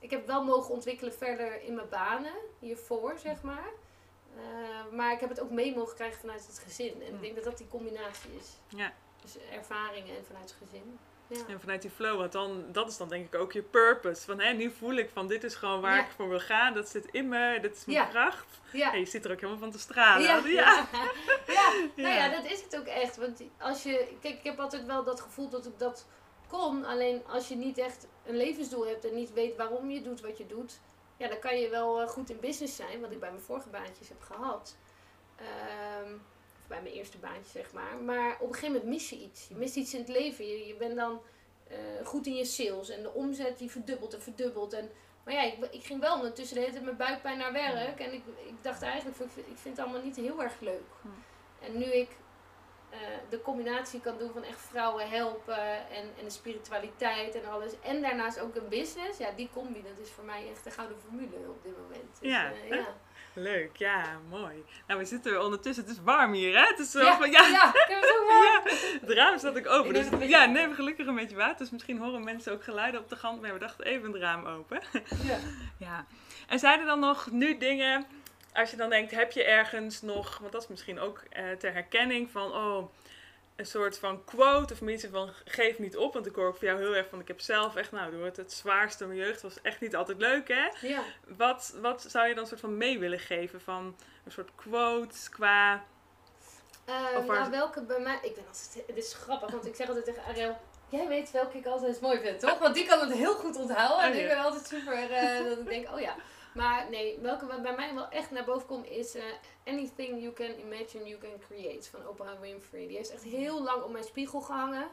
[0.00, 3.70] Ik heb wel mogen ontwikkelen verder in mijn banen, hiervoor zeg maar.
[4.36, 7.02] Uh, maar ik heb het ook mee mogen krijgen vanuit het gezin.
[7.02, 8.58] En ik denk dat dat die combinatie is.
[8.68, 8.92] Ja.
[9.22, 10.98] Dus ervaringen en vanuit het gezin.
[11.26, 11.46] Ja.
[11.48, 14.24] En vanuit die flow, want dan, dat is dan denk ik ook je purpose.
[14.24, 16.88] Van hè, nu voel ik van dit is gewoon waar ik voor wil gaan, dat
[16.88, 18.46] zit in me, dit is mijn kracht.
[18.72, 18.92] Ja.
[18.92, 20.22] En je zit er ook helemaal van te stralen.
[20.30, 20.88] Ja, ja.
[21.46, 21.72] ja.
[21.96, 23.16] nou ja, dat is het ook echt.
[23.16, 26.06] Want als je, kijk, ik heb altijd wel dat gevoel dat ik dat
[26.48, 26.84] kon.
[26.84, 30.38] Alleen als je niet echt een levensdoel hebt en niet weet waarom je doet wat
[30.38, 30.80] je doet,
[31.20, 33.68] ja, dan kan je wel eh, goed in business zijn, wat ik bij mijn vorige
[33.68, 34.76] baantjes heb gehad.
[36.04, 36.22] Um,
[36.68, 37.96] bij mijn eerste baantje, zeg maar.
[37.96, 39.48] Maar op een gegeven moment mis je iets.
[39.48, 40.46] Je mist iets in het leven.
[40.46, 41.20] Je, je bent dan
[41.68, 42.88] eh, goed in je sales.
[42.88, 44.72] En de omzet die verdubbelt en verdubbelt.
[44.72, 44.90] En,
[45.24, 48.00] maar ja, ik, ik ging wel ondertussen de hele tijd met buikpijn naar werk.
[48.00, 50.88] En ik, ik dacht eigenlijk, ik vind, ik vind het allemaal niet heel erg leuk.
[51.60, 52.08] En nu ik
[53.28, 57.72] de combinatie kan doen van echt vrouwen helpen en, en de spiritualiteit en alles.
[57.82, 59.18] En daarnaast ook een business.
[59.18, 62.18] Ja, die combi, dat is voor mij echt de gouden formule op dit moment.
[62.20, 62.86] Dus, Ja, eh, ja.
[63.34, 64.64] Leuk, ja, mooi.
[64.86, 66.66] Nou, we zitten er ondertussen, het is warm hier, hè?
[66.66, 68.42] Het is zo Ja, van, ja, ja, ik heb het ook wel.
[68.52, 68.60] ja,
[69.00, 69.94] het raam staat ook open.
[69.94, 71.58] Dus het een ja, neem gelukkig een beetje water.
[71.58, 73.40] Dus misschien horen mensen ook geluiden op de gang.
[73.40, 74.80] Maar we dachten even het raam open.
[75.24, 75.38] Ja.
[75.78, 76.06] Ja.
[76.48, 78.06] En zijn er dan nog nu dingen,
[78.60, 81.72] als je dan denkt, heb je ergens nog, want dat is misschien ook eh, ter
[81.72, 82.92] herkenning van, oh,
[83.56, 86.12] een soort van quote of mensen van geef niet op.
[86.12, 88.24] Want ik hoor ook van jou heel erg van, ik heb zelf echt, nou, door
[88.24, 90.68] het, het zwaarste mijn jeugd was echt niet altijd leuk, hè?
[90.80, 91.02] ja.
[91.36, 95.84] Wat, wat zou je dan soort van mee willen geven van een soort quotes qua...
[96.86, 98.18] Waar nou, welke bij mij...
[98.22, 98.86] Ik ben altijd...
[98.86, 100.56] Het is grappig, want ik zeg altijd tegen Ariel...
[100.88, 102.58] Jij weet welke ik altijd mooi vind, toch?
[102.58, 104.04] Want die kan het heel goed onthouden.
[104.04, 104.22] En Oh, ja.
[104.22, 105.10] ik ben altijd super...
[105.10, 106.14] eh, dat ik denk, oh ja.
[106.60, 109.14] Maar nee, welke wat bij mij wel echt naar boven komt is...
[109.14, 109.24] eh,
[109.64, 111.90] Anything you can imagine, you can create.
[111.90, 112.86] Van Oprah Winfrey.
[112.86, 114.88] Die heeft echt heel lang op mijn spiegel gehangen.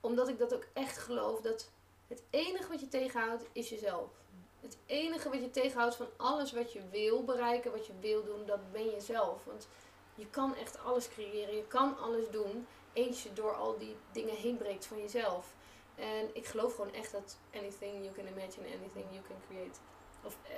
[0.00, 1.40] Omdat ik dat ook echt geloof.
[1.40, 1.70] Dat
[2.08, 4.10] het enige wat je tegenhoudt, is jezelf.
[4.60, 8.46] Het enige wat je tegenhoudt van alles wat je wil bereiken, wat je wil doen,
[8.46, 9.44] dat ben je zelf.
[9.44, 9.68] Want
[10.14, 14.34] je kan echt alles creëren, je kan alles doen, eens je door al die dingen
[14.34, 15.54] heen breekt van jezelf.
[15.94, 19.78] En ik geloof gewoon echt dat anything you can imagine, anything you can create.
[20.22, 20.50] Of, eh,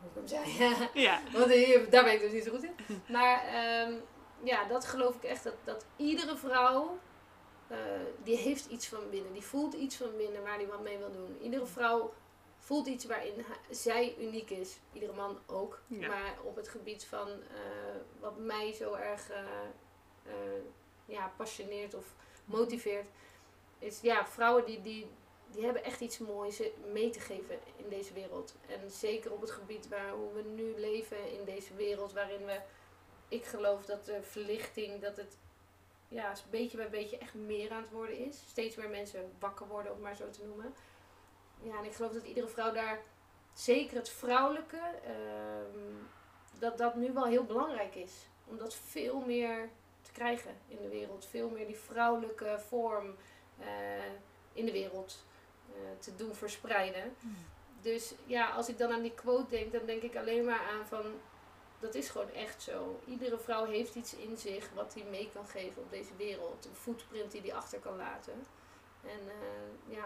[0.00, 0.88] hoe ik hem zei.
[1.06, 3.02] Ja, Want hier, daar ben ik dus niet zo goed in.
[3.08, 3.92] Maar ehm,
[4.42, 5.44] ja, dat geloof ik echt.
[5.44, 6.98] Dat, dat iedere vrouw,
[7.66, 7.78] eh,
[8.22, 9.32] die heeft iets van binnen.
[9.32, 11.38] Die voelt iets van binnen waar die wat mee wil doen.
[11.42, 12.12] Iedere vrouw
[12.64, 14.78] voelt iets waarin zij uniek is.
[14.92, 15.80] Iedere man ook.
[15.86, 16.08] Ja.
[16.08, 19.38] Maar op het gebied van eh, wat mij zo erg eh,
[20.26, 20.62] eh,
[21.06, 23.06] ja, passioneert of motiveert.
[23.78, 25.06] Is ja, vrouwen die, die,
[25.54, 28.54] die hebben echt iets moois mee te geven in deze wereld.
[28.66, 32.60] En zeker op het gebied waar hoe we nu leven in deze wereld, waarin we,
[33.28, 35.38] ik geloof dat de verlichting, dat het
[36.08, 38.36] ja, beetje bij beetje echt meer aan het worden is.
[38.48, 40.74] Steeds meer mensen wakker worden, om maar zo te noemen.
[41.62, 43.02] Ja, en ik geloof dat iedere vrouw daar,
[43.52, 45.94] zeker het vrouwelijke, ehm,
[46.58, 48.12] dat dat nu wel heel belangrijk is.
[48.44, 49.68] Om dat veel meer
[50.02, 51.26] te krijgen in de wereld.
[51.26, 53.14] Veel meer die vrouwelijke vorm
[53.58, 54.04] eh,
[54.52, 55.24] in de wereld
[55.98, 57.14] te doen verspreiden.
[57.80, 60.86] Dus ja, als ik dan aan die quote denk, dan denk ik alleen maar aan
[60.86, 61.04] van...
[61.78, 63.00] Dat is gewoon echt zo.
[63.06, 66.64] Iedere vrouw heeft iets in zich wat hij mee kan geven op deze wereld.
[66.64, 68.46] Een footprint die hij achter kan laten.
[69.02, 70.04] En eh, ja,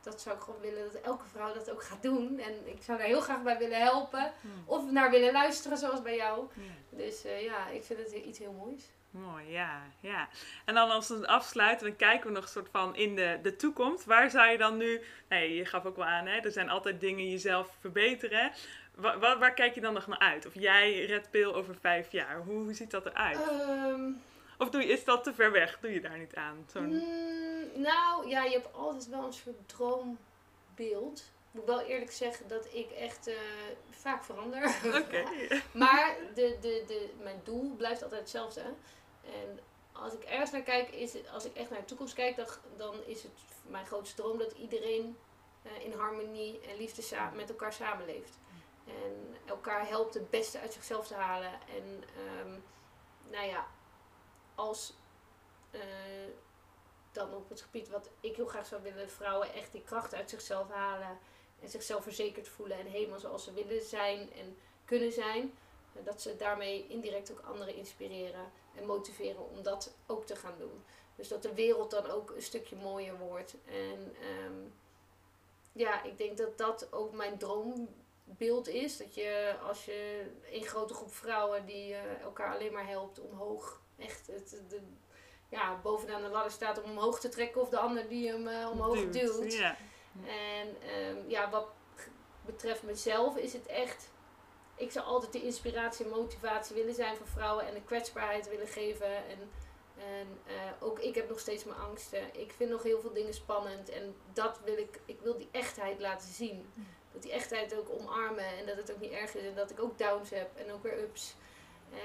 [0.00, 2.38] dat zou ik gewoon willen dat elke vrouw dat ook gaat doen.
[2.38, 4.32] En ik zou daar heel graag bij willen helpen.
[4.64, 6.46] Of naar willen luisteren, zoals bij jou.
[6.54, 6.96] Ja.
[6.96, 8.90] Dus eh, ja, ik vind het iets heel moois.
[9.10, 10.28] Mooi, ja, ja.
[10.64, 13.38] En dan als we het afsluiten, dan kijken we nog een soort van in de,
[13.42, 14.04] de toekomst.
[14.04, 17.00] Waar zou je dan nu, nee, je gaf ook wel aan, hè, er zijn altijd
[17.00, 18.52] dingen jezelf verbeteren.
[18.94, 20.46] Waar, waar, waar kijk je dan nog naar uit?
[20.46, 23.48] Of jij Red Pill over vijf jaar, hoe, hoe ziet dat eruit?
[23.48, 24.10] Ehm,
[24.58, 25.78] Of doe je, is dat te ver weg?
[25.80, 26.66] Doe je daar niet aan?
[26.74, 27.02] Mm,
[27.74, 31.30] nou, ja, je hebt altijd wel een soort droombeeld.
[31.52, 33.34] Ik moet wel eerlijk zeggen dat ik echt eh,
[33.90, 34.74] vaak verander.
[34.84, 35.22] Oké.
[35.72, 38.62] maar de, de, de, mijn doel blijft altijd hetzelfde.
[39.24, 39.60] En
[39.92, 42.46] als ik ergens naar kijk, is als ik echt naar de toekomst kijk, dan,
[42.76, 43.32] dan is het
[43.66, 45.16] mijn grootste droom dat iedereen
[45.62, 48.38] eh, in harmonie en liefde met elkaar samenleeft.
[48.86, 51.52] En elkaar helpt het beste uit zichzelf te halen.
[51.52, 52.58] En ehm,
[53.30, 53.66] nou ja,
[54.54, 54.94] als
[55.70, 55.80] eh,
[57.12, 60.30] dan op het gebied wat ik heel graag zou willen, vrouwen echt die kracht uit
[60.30, 61.18] zichzelf halen.
[61.60, 65.58] En zichzelf verzekerd voelen en helemaal zoals ze willen zijn en kunnen zijn.
[65.94, 70.58] eh, Dat ze daarmee indirect ook anderen inspireren en motiveren om dat ook te gaan
[70.58, 70.84] doen.
[71.16, 73.54] Dus dat de wereld dan ook een stukje mooier wordt.
[73.66, 74.54] En ehm,
[75.72, 78.96] ja, ik denk dat dat ook mijn droombeeld is.
[78.96, 83.80] Dat je als je een grote groep vrouwen die eh, elkaar alleen maar helpt omhoog.
[83.98, 84.80] Echt het, de,
[85.48, 87.60] ja, bovenaan de ladder staat om omhoog te trekken.
[87.60, 89.52] Of de ander die hem eh, omhoog duwt.
[89.52, 89.76] Ja.
[90.26, 91.66] En ehm, ja, wat
[92.46, 94.10] betreft mezelf is het echt.
[94.80, 98.66] Ik zou altijd de inspiratie en motivatie willen zijn voor vrouwen en de kwetsbaarheid willen
[98.66, 99.16] geven.
[99.16, 99.50] En,
[99.96, 102.40] en eh, ook ik heb nog steeds mijn angsten.
[102.40, 103.88] Ik vind nog heel veel dingen spannend.
[103.88, 106.66] En dat wil ik, ik wil die echtheid laten zien.
[107.12, 109.44] Dat die echtheid ook omarmen en dat het ook niet erg is.
[109.44, 111.34] En dat ik ook downs heb en ook weer ups.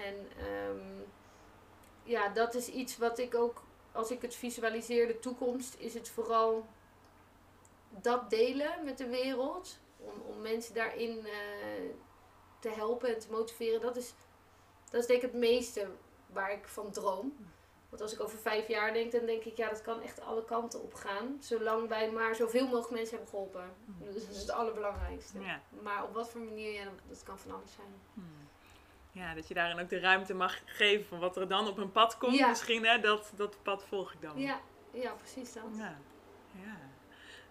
[0.03, 1.01] En ehm,
[2.03, 6.09] ja, dat is iets wat ik ook, als ik het visualiseer, de toekomst, is het
[6.09, 6.65] vooral
[7.89, 9.78] dat delen met de wereld.
[9.97, 11.95] Om, om mensen daarin eh,
[12.66, 13.82] te helpen en te motiveren.
[13.82, 14.13] Dat is,
[14.89, 15.88] dat is denk ik het meeste
[16.28, 17.36] waar ik van droom.
[17.89, 20.45] Want als ik over vijf jaar denk, dan denk ik, ja, dat kan echt alle
[20.45, 21.38] kanten op gaan.
[21.39, 23.74] Zolang wij maar zoveel mogelijk mensen hebben geholpen.
[23.86, 25.39] Dus dat is het allerbelangrijkste.
[25.39, 25.61] Ja.
[25.84, 27.93] Maar op wat voor manier, ja, dat kan van alles zijn.
[28.13, 28.47] Hmm.
[29.11, 31.91] Ja, dat je daarin ook de ruimte mag geven van wat er dan op een
[31.91, 32.36] pad komt.
[32.36, 32.47] Ja.
[32.47, 34.39] Misschien, hè, dat, dat pad volg ik dan.
[34.39, 34.59] Ja,
[34.91, 35.63] ja precies dat.
[35.78, 35.97] Ja.
[36.51, 36.78] ja.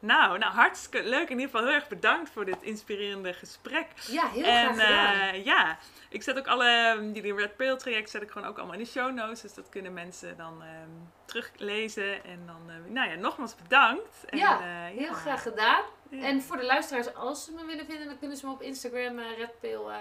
[0.05, 1.29] Nou, nou, hartstikke leuk.
[1.29, 3.87] In ieder geval heel erg bedankt voor dit inspirerende gesprek.
[4.07, 5.29] Ja, heel en graag gedaan.
[5.35, 5.79] eh, ja,
[6.09, 8.91] ik zet ook alle, jullie Red Pill traject zet ik gewoon ook allemaal in de
[8.91, 9.41] show notes.
[9.41, 10.91] Dus dat kunnen mensen dan ehm,
[11.25, 12.25] teruglezen.
[12.25, 14.25] En dan, eh, nou ja, nogmaals bedankt.
[14.27, 15.83] En, Ja, eh, Heel graag gedaan.
[16.11, 16.23] Ja.
[16.25, 19.19] En voor de luisteraars, als ze me willen vinden, dan kunnen ze me op Instagram
[19.19, 19.97] uh, redpeel eh,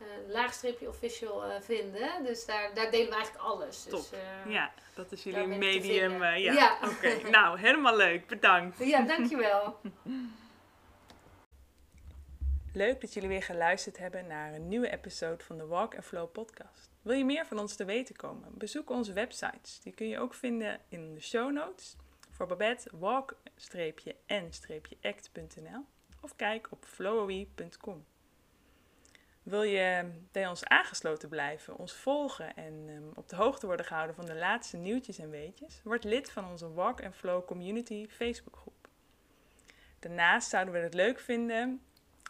[0.00, 2.24] eh, laagstreepje official eh, vinden.
[2.24, 3.84] Dus daar, daar delen we eigenlijk alles.
[3.84, 6.22] Dus, eh, Ja, dat is jullie medium.
[6.22, 6.78] ja, Ja.
[6.90, 7.14] oké.
[7.30, 8.26] Nou, helemaal leuk.
[8.26, 8.78] Bedankt.
[8.78, 9.76] ja, dankjewel.
[12.72, 16.32] Leuk dat jullie weer geluisterd hebben naar een nieuwe episode van de Walk and Flow
[16.32, 16.90] podcast.
[17.02, 18.48] Wil je meer van ons te weten komen?
[18.54, 19.80] Bezoek onze websites.
[19.80, 21.96] Die kun je ook vinden in de show notes.
[22.30, 23.46] Voor Babette walk-n-act.nl
[26.20, 28.04] of kijk op flowy.com.
[29.48, 34.14] Wil je bij ons aangesloten blijven, ons volgen en ehm, op de hoogte worden gehouden
[34.14, 35.80] van de laatste nieuwtjes en weetjes?
[35.84, 38.88] Word lid van onze Walk and Flow Community Facebookgroep.
[39.98, 41.82] Daarnaast zouden we het leuk vinden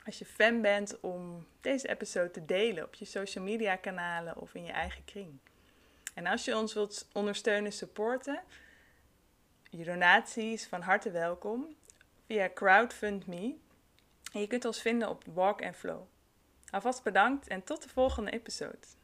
[0.04, 4.54] als je fan bent om deze episode te delen op je social media kanalen of
[4.54, 5.38] in je eigen kring.
[6.14, 8.42] En als je ons wilt ondersteunen, supporten,
[9.70, 11.76] je donaties van harte welkom
[12.26, 13.56] via CrowdFundMe.
[14.32, 16.06] En je kunt ons vinden op Walk and Flow.
[16.70, 18.97] Alvast bedankt en tot de volgende episode.